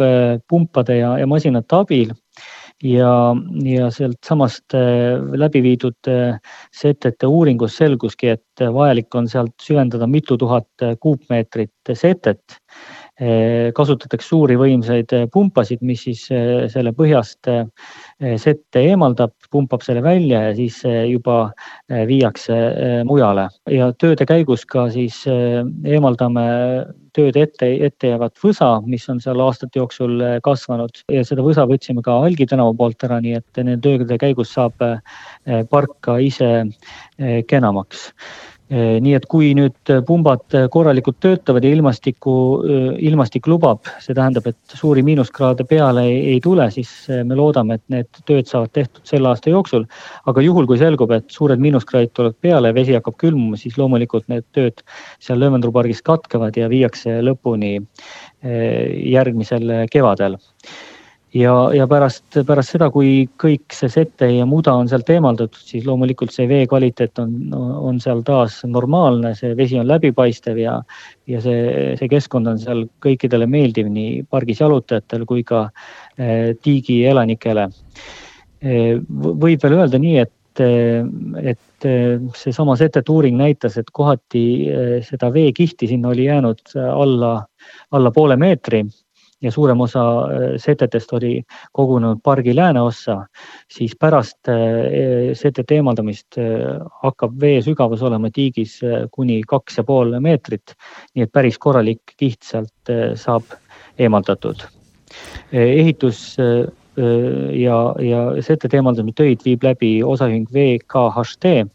pumpade 0.48 1.00
ja, 1.00 1.16
ja 1.20 1.28
masinate 1.30 1.78
abil 1.78 2.14
ja, 2.84 3.12
ja 3.64 3.88
sealtsamast 3.94 4.76
läbi 5.42 5.62
viidud 5.64 6.10
setete 6.74 7.26
uuringus 7.26 7.76
selguski, 7.80 8.34
et 8.36 8.64
vajalik 8.74 9.14
on 9.18 9.28
sealt 9.30 9.56
süvendada 9.62 10.06
mitu 10.10 10.38
tuhat 10.38 10.86
kuupmeetrit 11.00 11.94
setet 11.94 12.58
kasutatakse 13.74 14.28
suuri 14.28 14.54
võimsaid 14.58 15.12
eh, 15.16 15.24
pumpasid, 15.32 15.80
mis 15.82 16.04
siis 16.06 16.28
eh, 16.30 16.68
selle 16.70 16.92
põhjast 16.94 17.50
sette 18.38 18.82
eemaldab, 18.82 19.32
pumpab 19.50 19.82
selle 19.86 20.02
välja 20.02 20.40
ja 20.48 20.54
siis 20.56 20.80
juba 21.06 21.52
viiakse 21.88 22.56
mujale. 23.06 23.44
Ja 23.70 23.92
tööde 23.94 24.26
käigus 24.26 24.64
ka 24.66 24.88
siis 24.90 25.20
eemaldame 25.28 26.46
tööde 27.14 27.44
ette, 27.46 27.68
ette 27.86 28.10
jäävat 28.10 28.42
võsa, 28.42 28.72
mis 28.86 29.06
on 29.10 29.22
seal 29.22 29.38
aastate 29.42 29.78
jooksul 29.78 30.18
kasvanud. 30.42 31.02
Ja 31.14 31.22
seda 31.26 31.46
võsa 31.46 31.66
võtsime 31.70 32.02
ka 32.06 32.18
Algi 32.26 32.46
tänava 32.50 32.74
poolt 32.78 33.06
ära, 33.06 33.20
nii 33.22 33.38
et 33.38 33.62
nende 33.62 33.78
tööde 33.86 34.18
käigus 34.18 34.50
saab 34.58 34.82
park 35.70 35.94
ka 36.06 36.18
ise 36.22 36.52
kenamaks. 37.48 38.10
Eh, 38.10 38.47
nii 38.68 39.14
et 39.16 39.24
kui 39.30 39.54
nüüd 39.56 39.90
pumbad 40.06 40.54
korralikult 40.72 41.16
töötavad 41.24 41.64
ja 41.64 41.70
ilmastiku, 41.72 42.34
eh, 42.68 42.88
ilmastik 43.08 43.46
lubab, 43.48 43.88
see 44.04 44.16
tähendab, 44.16 44.46
et 44.50 44.76
suuri 44.76 45.02
miinuskraade 45.06 45.64
peale 45.68 46.04
ei, 46.04 46.18
ei 46.34 46.42
tule, 46.44 46.66
siis 46.74 46.90
eh, 47.08 47.22
me 47.24 47.38
loodame, 47.38 47.78
et 47.78 47.84
need 47.94 48.20
tööd 48.28 48.50
saavad 48.50 48.74
tehtud 48.76 49.08
selle 49.08 49.30
aasta 49.32 49.52
jooksul. 49.54 49.86
aga 50.28 50.44
juhul, 50.44 50.68
kui 50.68 50.78
selgub, 50.78 51.14
et 51.16 51.30
suured 51.32 51.60
miinuskraadid 51.64 52.12
tulevad 52.12 52.36
peale 52.44 52.68
ja 52.68 52.76
vesi 52.76 52.96
hakkab 52.98 53.16
külmuma, 53.16 53.56
siis 53.56 53.78
loomulikult 53.80 54.28
need 54.28 54.44
tööd 54.52 54.84
seal 55.18 55.40
Lõõmendru 55.40 55.72
pargis 55.72 56.02
katkevad 56.04 56.56
ja 56.58 56.68
viiakse 56.68 57.20
lõpuni 57.24 57.78
järgmisel 58.42 59.88
kevadel 59.90 60.36
ja, 61.36 61.52
ja 61.74 61.86
pärast, 61.88 62.38
pärast 62.46 62.74
seda, 62.74 62.88
kui 62.92 63.28
kõik 63.40 63.74
see 63.74 63.90
sete 63.92 64.28
ja 64.32 64.46
muda 64.48 64.72
on 64.78 64.88
sealt 64.88 65.10
eemaldatud, 65.12 65.60
siis 65.60 65.86
loomulikult 65.86 66.32
see 66.34 66.48
vee 66.48 66.66
kvaliteet 66.70 67.20
on, 67.22 67.34
on 67.54 68.00
seal 68.00 68.22
taas 68.26 68.60
normaalne, 68.68 69.34
see 69.38 69.54
vesi 69.58 69.78
on 69.80 69.88
läbipaistev 69.88 70.60
ja, 70.62 70.78
ja 71.28 71.42
see, 71.44 71.94
see 72.00 72.10
keskkond 72.10 72.48
on 72.54 72.60
seal 72.62 72.86
kõikidele 73.04 73.48
meeldiv 73.50 73.90
nii 73.92 74.24
pargis 74.30 74.62
jalutajatel 74.64 75.26
kui 75.28 75.44
ka 75.46 75.68
eh, 76.16 76.54
tiigi 76.62 77.02
elanikele 77.10 77.68
eh,. 78.62 78.96
võib 78.98 79.64
veel 79.64 79.78
öelda 79.78 80.00
nii, 80.00 80.24
et, 80.24 80.62
et 81.44 81.88
seesama 82.34 82.74
setete 82.78 83.12
uuring 83.12 83.36
näitas, 83.38 83.76
et 83.78 83.92
kohati 83.94 84.46
eh, 84.72 84.96
seda 85.06 85.28
veekihti 85.34 85.90
sinna 85.92 86.14
oli 86.14 86.24
jäänud 86.30 86.64
alla, 86.88 87.34
alla 87.92 88.14
poole 88.16 88.40
meetri 88.40 88.86
ja 89.42 89.52
suurem 89.52 89.80
osa 89.80 90.02
äh, 90.02 90.46
setetest 90.56 91.12
oli 91.12 91.42
kogunenud 91.72 92.20
pargi 92.24 92.54
lääneossa, 92.56 93.20
siis 93.70 93.94
pärast 94.00 94.48
äh, 94.48 95.34
setete 95.38 95.78
eemaldamist 95.78 96.38
äh, 96.38 96.78
hakkab 97.02 97.38
vee 97.40 97.60
sügavus 97.62 98.02
olema 98.02 98.30
tiigis 98.34 98.78
kuni 99.14 99.40
kaks 99.48 99.78
ja 99.78 99.84
pool 99.84 100.14
meetrit. 100.20 100.74
nii 101.14 101.26
et 101.26 101.32
päris 101.32 101.58
korralik 101.58 102.14
kiht 102.16 102.42
sealt 102.42 102.92
saab 103.14 103.44
eemaldatud. 103.98 104.62
ehitus 105.52 106.36
ja, 107.54 107.76
ja 108.02 108.20
setete 108.42 108.76
eemaldamise 108.76 109.16
töid 109.16 109.44
viib 109.44 109.62
läbi 109.64 109.90
osaühing 110.04 110.48
VKHT 110.52 111.68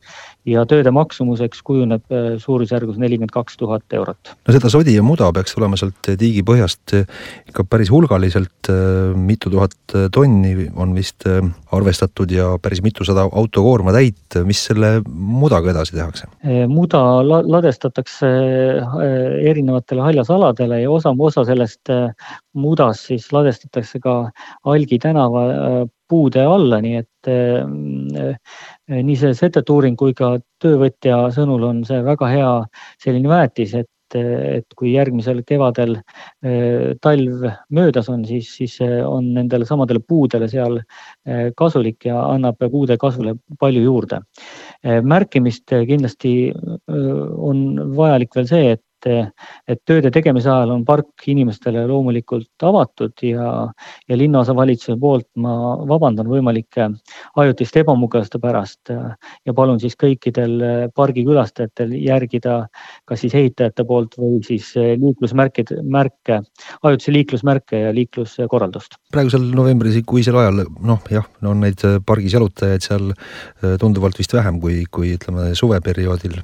ja 0.49 0.63
tööde 0.67 0.91
maksumuseks 0.93 1.61
kujuneb 1.65 2.03
äh, 2.11 2.33
suurusjärgus 2.41 2.97
nelikümmend 2.99 3.31
kaks 3.33 3.55
tuhat 3.59 3.95
eurot. 3.95 4.33
no 4.35 4.55
seda 4.55 4.71
sodi 4.71 4.95
ja 4.95 5.03
muda 5.05 5.29
peaks 5.35 5.55
olema 5.59 5.79
sealt 5.79 6.11
tiigi 6.19 6.43
põhjast 6.45 6.95
äh, 6.97 7.07
ikka 7.49 7.65
päris 7.69 7.91
hulgaliselt, 7.93 8.71
äh, 8.71 9.13
mitu 9.15 9.51
tuhat 9.53 9.95
tonni 10.13 10.67
on 10.75 10.93
vist 10.95 11.27
arvestatud 11.73 12.31
ja 12.31 12.53
päris 12.61 12.83
mitusada 12.83 13.25
autokoorma 13.29 13.93
täit, 13.95 14.39
mis 14.47 14.65
selle 14.67 14.95
mudaga 15.07 15.71
edasi 15.73 15.95
tehakse? 15.95 16.27
muda 16.69 16.99
ladestatakse 17.23 18.29
erinevatele 19.49 20.03
haljasaladele 20.03 20.81
ja 20.81 20.91
osa, 20.91 21.13
osa 21.17 21.45
sellest 21.47 21.91
mudast 22.53 23.09
siis 23.11 23.29
ladestatakse 23.33 24.01
ka 24.03 24.15
Algi 24.69 24.99
tänava 25.01 25.43
puude 26.09 26.43
alla, 26.47 26.79
nii 26.83 26.99
et 27.01 27.31
äh, 27.31 28.35
nii 28.93 29.17
see 29.19 29.33
setetuuring 29.37 29.97
kui 29.99 30.15
ka 30.17 30.35
töövõtja 30.63 31.25
sõnul 31.35 31.65
on 31.69 31.81
see 31.87 32.03
väga 32.05 32.29
hea 32.31 32.53
selline 33.03 33.31
väetis, 33.31 33.75
et 33.81 33.89
et 34.13 34.75
kui 34.77 34.91
järgmisel 34.93 35.39
kevadel 35.41 35.95
äh, 35.97 36.91
talv 37.01 37.47
möödas 37.73 38.11
on, 38.13 38.21
siis, 38.29 38.51
siis 38.59 38.75
on 38.83 39.31
nendele 39.33 39.65
samadele 39.65 40.03
puudele 40.05 40.45
seal 40.51 40.77
kasulik 41.57 42.05
ja 42.05 42.19
annab 42.27 42.61
puude 42.61 42.99
kasvule 43.01 43.33
palju 43.57 43.81
juurde. 43.81 44.19
märkimist 45.01 45.73
kindlasti 45.89 46.53
on 46.85 47.65
vajalik 47.97 48.37
veel 48.37 48.51
see, 48.51 48.75
et 48.77 48.83
et, 49.09 49.31
et 49.67 49.81
tööde 49.87 50.11
tegemise 50.13 50.49
ajal 50.51 50.75
on 50.75 50.85
park 50.85 51.27
inimestele 51.27 51.85
loomulikult 51.89 52.67
avatud 52.67 53.25
ja, 53.25 53.49
ja 54.09 54.19
linnaosavalitsuse 54.19 54.97
poolt 54.99 55.29
ma 55.35 55.55
vabandan 55.89 56.29
võimalike 56.29 56.89
ajutiste 57.39 57.83
ebamugavuste 57.83 58.41
pärast 58.43 58.93
ja 58.93 59.55
palun 59.55 59.79
siis 59.81 59.97
kõikidel 59.99 60.89
pargi 60.95 61.25
külastajatel 61.27 61.95
järgida 61.99 62.63
kas 63.09 63.23
siis 63.23 63.35
ehitajate 63.37 63.85
poolt 63.87 64.17
või 64.19 64.39
siis 64.45 64.71
liiklusmärkide, 64.77 65.81
märke, 65.83 66.39
ajutisi 66.83 67.13
liiklusmärke 67.13 67.79
ja 67.85 67.93
liikluskorraldust. 67.95 68.97
praegusel 69.11 69.45
novembrikuisel 69.55 70.37
ajal 70.39 70.63
noh, 70.79 71.01
jah, 71.11 71.27
on 71.43 71.63
neid 71.63 71.83
pargis 72.05 72.35
jalutajaid 72.35 72.85
seal 72.85 73.11
äh, 73.13 73.75
tunduvalt 73.81 74.17
vist 74.19 74.33
vähem 74.33 74.59
kui, 74.63 74.83
kui 74.91 75.13
ütleme 75.17 75.51
suveperioodil 75.57 76.39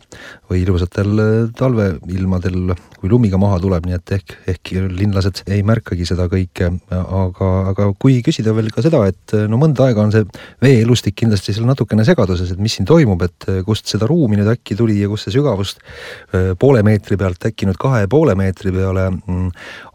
või 0.50 0.64
ilusatel 0.64 1.24
äh, 1.24 1.32
talveilmadel 1.60 2.49
talvel, 2.50 2.76
kui 3.00 3.10
lumiga 3.10 3.40
maha 3.40 3.60
tuleb, 3.62 3.86
nii 3.88 3.96
et 3.98 4.14
ehk, 4.18 4.36
ehk 4.54 4.72
linlased 4.96 5.44
ei 5.52 5.62
märkagi 5.66 6.06
seda 6.08 6.28
kõike, 6.32 6.70
aga, 6.92 7.50
aga 7.72 7.90
kui 8.00 8.20
küsida 8.26 8.54
veel 8.56 8.70
ka 8.74 8.84
seda, 8.86 9.02
et 9.10 9.36
no 9.50 9.60
mõnda 9.62 9.88
aega 9.88 10.04
on 10.04 10.14
see 10.14 10.26
veeelustik 10.64 11.18
kindlasti 11.20 11.56
seal 11.56 11.68
natukene 11.70 12.06
segaduses, 12.08 12.54
et 12.54 12.62
mis 12.62 12.76
siin 12.78 12.88
toimub, 12.90 13.22
et 13.26 13.50
kust 13.68 13.90
seda 13.92 14.10
ruumi 14.10 14.40
nüüd 14.40 14.52
äkki 14.52 14.78
tuli 14.80 15.00
ja 15.00 15.10
kust 15.12 15.28
see 15.28 15.38
sügavust 15.38 15.82
äh, 15.82 16.54
poole 16.60 16.84
meetri 16.86 17.18
pealt 17.20 17.50
äkki 17.50 17.70
nüüd 17.70 17.80
kahe 17.82 18.04
ja 18.06 18.12
poole 18.12 18.36
meetri 18.40 18.74
peale 18.76 19.10
mm, 19.12 19.50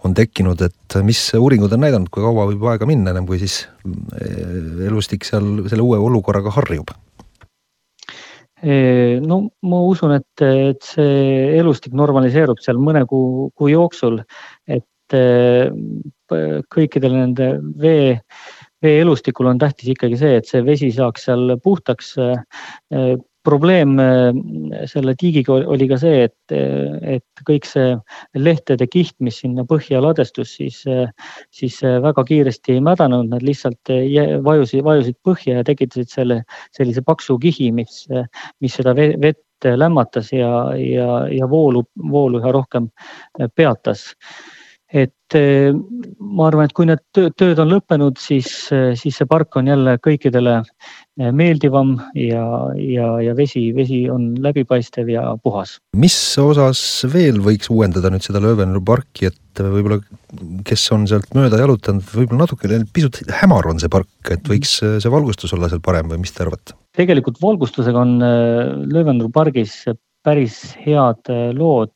on 0.05 0.17
tekkinud, 0.17 0.61
et 0.65 0.99
mis 1.05 1.21
uuringud 1.39 1.73
on 1.75 1.85
näidanud, 1.85 2.13
kui 2.13 2.25
kaua 2.25 2.49
võib 2.51 2.69
aega 2.73 2.89
minna, 2.89 3.13
ennem 3.13 3.29
kui 3.29 3.41
siis 3.43 3.65
äh, 3.65 4.87
elustik 4.89 5.27
seal 5.29 5.67
selle 5.69 5.85
uue 5.85 6.01
olukorraga 6.01 6.55
harjub? 6.55 6.95
No 8.65 9.41
ma 9.69 9.81
usun, 9.85 10.15
et, 10.17 10.45
et 10.45 10.83
see 10.85 11.57
elustik 11.59 11.95
normaliseerub 11.97 12.61
seal 12.65 12.81
mõne 12.81 13.05
kuu, 13.11 13.51
kuu 13.59 13.69
jooksul, 13.73 14.21
et 14.67 15.17
kõikidele 16.73 17.19
nende 17.19 17.49
vee, 17.81 18.17
veeelustikul 18.85 19.51
on 19.51 19.61
tähtis 19.61 19.93
ikkagi 19.93 20.19
see, 20.21 20.41
et 20.41 20.49
see 20.49 20.65
vesi 20.65 20.91
saaks 20.95 21.29
seal 21.29 21.57
puhtaks. 21.63 22.15
Probleem 23.45 23.95
selle 24.91 25.15
tiigiga 25.21 25.59
oli 25.71 25.89
ka 25.91 25.99
see, 26.01 26.25
et, 26.29 26.55
et 26.55 27.45
kõik 27.49 27.69
see 27.69 27.95
lehtede 28.41 28.89
kiht, 28.91 29.15
mis 29.25 29.43
sinna 29.43 29.67
põhja 29.69 30.01
ladestus, 30.03 30.57
siis, 30.59 30.83
siis 31.55 31.79
väga 32.05 32.25
kiiresti 32.29 32.79
ei 32.79 32.85
mädanenud, 32.85 33.31
nad 33.35 33.45
lihtsalt 33.45 33.93
vajusid, 34.45 34.85
vajusid 34.87 35.19
põhja 35.27 35.61
ja 35.61 35.67
tekitasid 35.67 36.13
selle 36.13 36.41
sellise 36.77 37.05
paksu 37.05 37.37
kihi, 37.43 37.71
mis, 37.77 38.05
mis 38.65 38.79
seda 38.81 38.97
vett 38.97 39.43
lämmatas 39.65 40.33
ja, 40.33 40.51
ja, 40.77 41.25
ja 41.33 41.49
voolu, 41.49 41.85
voolu 42.11 42.41
üha 42.43 42.53
rohkem 42.53 42.91
peatas. 43.57 44.13
Et 44.95 45.15
eh, 45.39 45.71
ma 46.19 46.49
arvan, 46.49 46.69
et 46.69 46.75
kui 46.77 46.87
need 46.89 47.03
tööd 47.13 47.61
on 47.63 47.71
lõppenud, 47.73 48.19
siis, 48.21 48.49
eh, 48.75 48.93
siis 48.99 49.19
see 49.21 49.29
park 49.31 49.57
on 49.61 49.69
jälle 49.71 49.97
kõikidele 50.05 50.57
eh, 50.61 51.31
meeldivam 51.31 51.95
ja, 52.19 52.45
ja, 52.79 53.09
ja 53.25 53.35
vesi, 53.39 53.67
vesi 53.77 54.05
on 54.13 54.33
läbipaistev 54.45 55.11
ja 55.13 55.27
puhas. 55.43 55.79
mis 55.97 56.17
osas 56.41 56.81
veel 57.13 57.41
võiks 57.45 57.71
uuendada 57.73 58.13
nüüd 58.13 58.27
seda 58.27 58.43
Löövenru 58.45 58.83
parki, 58.85 59.31
et 59.33 59.63
võib-olla, 59.63 60.01
kes 60.67 60.87
on 60.97 61.09
sealt 61.11 61.35
mööda 61.39 61.61
jalutanud, 61.63 62.07
võib-olla 62.15 62.47
natukene 62.47 62.83
pisut 62.95 63.21
hämar 63.43 63.71
on 63.71 63.83
see 63.83 63.93
park, 63.93 64.11
et 64.35 64.49
võiks 64.51 64.79
see 64.81 65.13
valgustus 65.13 65.55
olla 65.57 65.71
seal 65.71 65.85
parem 65.85 66.11
või 66.11 66.25
mis 66.25 66.35
te 66.35 66.47
arvate? 66.47 66.79
tegelikult 66.95 67.41
valgustusega 67.43 68.03
on 68.07 68.19
Löövenru 68.87 69.27
pargis 69.35 69.81
päris 70.25 70.57
head 70.81 71.29
äh, 71.33 71.53
lood. 71.57 71.93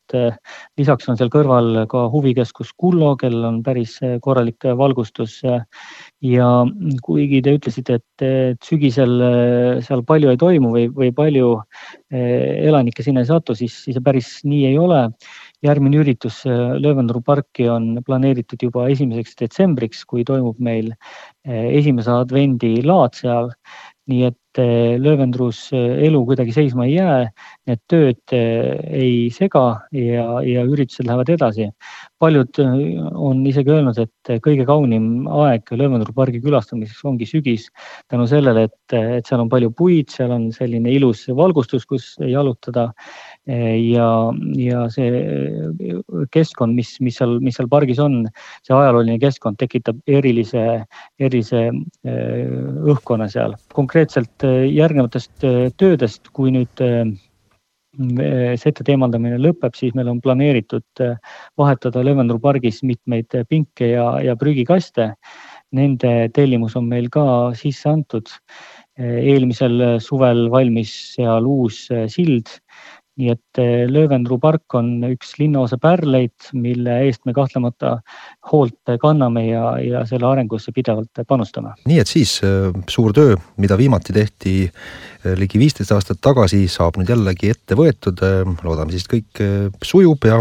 lisaks 0.79 1.09
on 1.11 1.19
seal 1.19 1.29
kõrval 1.33 1.85
ka 1.91 2.07
huvikeskus 2.13 2.71
Kullo, 2.81 3.15
kellel 3.21 3.45
on 3.49 3.59
päris 3.65 3.97
äh, 4.05 4.17
korralik 4.25 4.65
äh, 4.65 4.77
valgustus. 4.77 5.41
ja 6.25 6.47
kuigi 7.05 7.41
te 7.43 7.53
ütlesite, 7.55 7.99
et, 8.01 8.25
sügisel 8.65 9.13
seal 9.87 10.01
palju 10.03 10.33
ei 10.33 10.41
toimu 10.41 10.73
või, 10.73 10.89
või 10.91 11.13
palju 11.15 11.53
elanikke 12.11 13.05
sinna 13.07 13.23
ei 13.23 13.29
satu, 13.29 13.55
siis, 13.55 13.77
siis 13.85 13.95
see 13.95 14.03
päris 14.03 14.33
nii 14.43 14.65
ei 14.73 14.79
ole 14.83 15.05
järgmine 15.63 16.01
üritus 16.01 16.41
Löövenuru 16.49 17.23
parki 17.23 17.69
on 17.71 18.01
planeeritud 18.07 18.67
juba 18.67 18.89
esimeseks 18.91 19.39
detsembriks, 19.45 20.03
kui 20.11 20.27
toimub 20.27 20.59
meil 20.59 20.91
esimese 21.47 22.11
advendi 22.17 22.81
laad 22.83 23.15
seal 23.15 23.53
nii 24.09 24.25
et 24.31 24.39
eh, 24.61 24.97
Löövendrus 25.01 25.69
eh, 25.77 26.03
elu 26.09 26.21
kuidagi 26.27 26.55
seisma 26.55 26.87
ei 26.87 26.97
jää, 26.97 27.29
need 27.69 27.81
tööd 27.91 28.35
eh, 28.37 28.75
ei 29.01 29.15
sega 29.35 29.65
ja, 29.95 30.27
ja 30.47 30.65
üritused 30.69 31.09
lähevad 31.09 31.33
edasi. 31.35 31.69
paljud 32.19 32.59
on 33.15 33.45
isegi 33.47 33.71
öelnud, 33.71 33.99
et 34.03 34.41
kõige 34.43 34.65
kaunim 34.67 35.29
aeg 35.31 35.71
Löövendru 35.71 36.13
pargi 36.17 36.41
külastamiseks 36.43 37.05
ongi 37.07 37.29
sügis 37.31 37.69
tänu 38.11 38.27
sellele, 38.27 38.67
et, 38.67 38.97
et 38.99 39.27
seal 39.27 39.45
on 39.45 39.51
palju 39.53 39.71
puid, 39.71 40.11
seal 40.11 40.35
on 40.35 40.49
selline 40.53 40.91
ilus 40.91 41.29
valgustus, 41.31 41.87
kus 41.87 42.17
jalutada 42.19 42.89
ja, 43.49 44.09
ja 44.61 44.83
see 44.93 45.23
keskkond, 46.35 46.77
mis, 46.77 46.95
mis 47.05 47.17
seal, 47.21 47.39
mis 47.45 47.57
seal 47.57 47.71
pargis 47.73 48.01
on, 48.03 48.27
see 48.67 48.77
ajalooline 48.77 49.17
keskkond 49.23 49.59
tekitab 49.61 50.01
erilise, 50.07 50.65
erilise 51.19 51.69
õhkkonna 52.05 53.31
seal. 53.33 53.57
konkreetselt 53.73 54.45
järgnevatest 54.45 55.49
töödest, 55.81 56.29
kui 56.37 56.53
nüüd 56.55 56.85
setete 57.99 58.93
eemaldamine 58.95 59.39
lõpeb, 59.43 59.75
siis 59.75 59.95
meil 59.97 60.11
on 60.13 60.21
planeeritud 60.23 61.03
vahetada 61.59 62.05
Leevendru 62.05 62.39
pargis 62.39 62.83
mitmeid 62.87 63.33
pinke 63.49 63.95
ja, 63.95 64.11
ja 64.23 64.37
prügikaste. 64.39 65.15
Nende 65.75 66.31
tellimus 66.33 66.77
on 66.79 66.87
meil 66.89 67.09
ka 67.13 67.25
sisse 67.59 67.89
antud. 67.91 68.29
eelmisel 68.99 70.01
suvel 70.03 70.49
valmis 70.51 70.91
seal 71.15 71.45
uus 71.47 71.85
sild 72.11 72.49
nii 73.19 73.33
et 73.35 73.61
eh, 73.61 73.85
Löövendru 73.91 74.39
park 74.43 74.75
on 74.79 74.91
üks 75.11 75.35
linnaosa 75.41 75.79
pärleid, 75.83 76.51
mille 76.55 77.01
eest 77.07 77.25
me 77.27 77.35
kahtlemata 77.37 77.99
hoolt 78.53 78.95
kanname 79.03 79.45
ja, 79.49 79.75
ja 79.83 80.05
selle 80.09 80.29
arengusse 80.29 80.73
pidevalt 80.75 81.23
panustame. 81.29 81.75
nii 81.89 81.99
et 82.03 82.11
siis 82.11 82.39
eh, 82.47 82.71
suur 82.91 83.15
töö, 83.17 83.37
mida 83.59 83.79
viimati 83.81 84.15
tehti 84.15 84.55
eh, 84.69 85.35
ligi 85.39 85.61
viisteist 85.61 85.93
aastat 85.97 86.23
tagasi, 86.25 86.65
saab 86.71 87.01
nüüd 87.01 87.11
jällegi 87.11 87.53
ette 87.55 87.79
võetud. 87.79 88.23
loodame 88.65 88.95
siis, 88.95 89.07
kõik 89.11 89.43
sujub 89.85 90.25
ja 90.29 90.41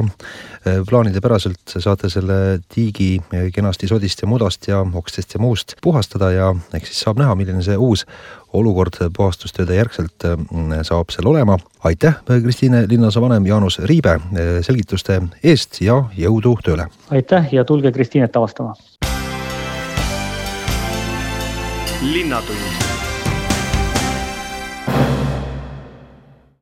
plaanidepäraselt 0.88 1.78
saate 1.82 2.10
selle 2.12 2.60
tiigi 2.74 3.18
kenasti 3.54 3.88
sodist 3.90 4.22
ja 4.22 4.30
mudast 4.30 4.68
ja 4.70 4.82
okstest 4.82 5.36
ja 5.36 5.42
muust 5.42 5.76
puhastada 5.84 6.32
ja 6.34 6.52
eks 6.78 6.92
siis 6.92 7.06
saab 7.06 7.22
näha, 7.22 7.36
milline 7.40 7.64
see 7.66 7.78
uus 7.78 8.06
olukord 8.54 9.00
puhastustööde 9.18 9.76
järgselt 9.76 10.24
mm, 10.24 10.84
saab 10.88 11.12
seal 11.14 11.28
olema. 11.28 11.58
aitäh, 11.84 12.20
Kristiine 12.26 12.86
linnaosavanem 12.88 13.46
Jaanus 13.46 13.80
Riibe 13.80 14.20
selgituste 14.62 15.22
eest 15.44 15.82
ja 15.82 16.04
jõudu 16.18 16.58
tööle! 16.64 16.88
aitäh 17.10 17.54
ja 17.54 17.66
tulge 17.66 17.92
Kristiinet 17.92 18.36
avastama! 18.36 18.76
linnatund 22.02 22.87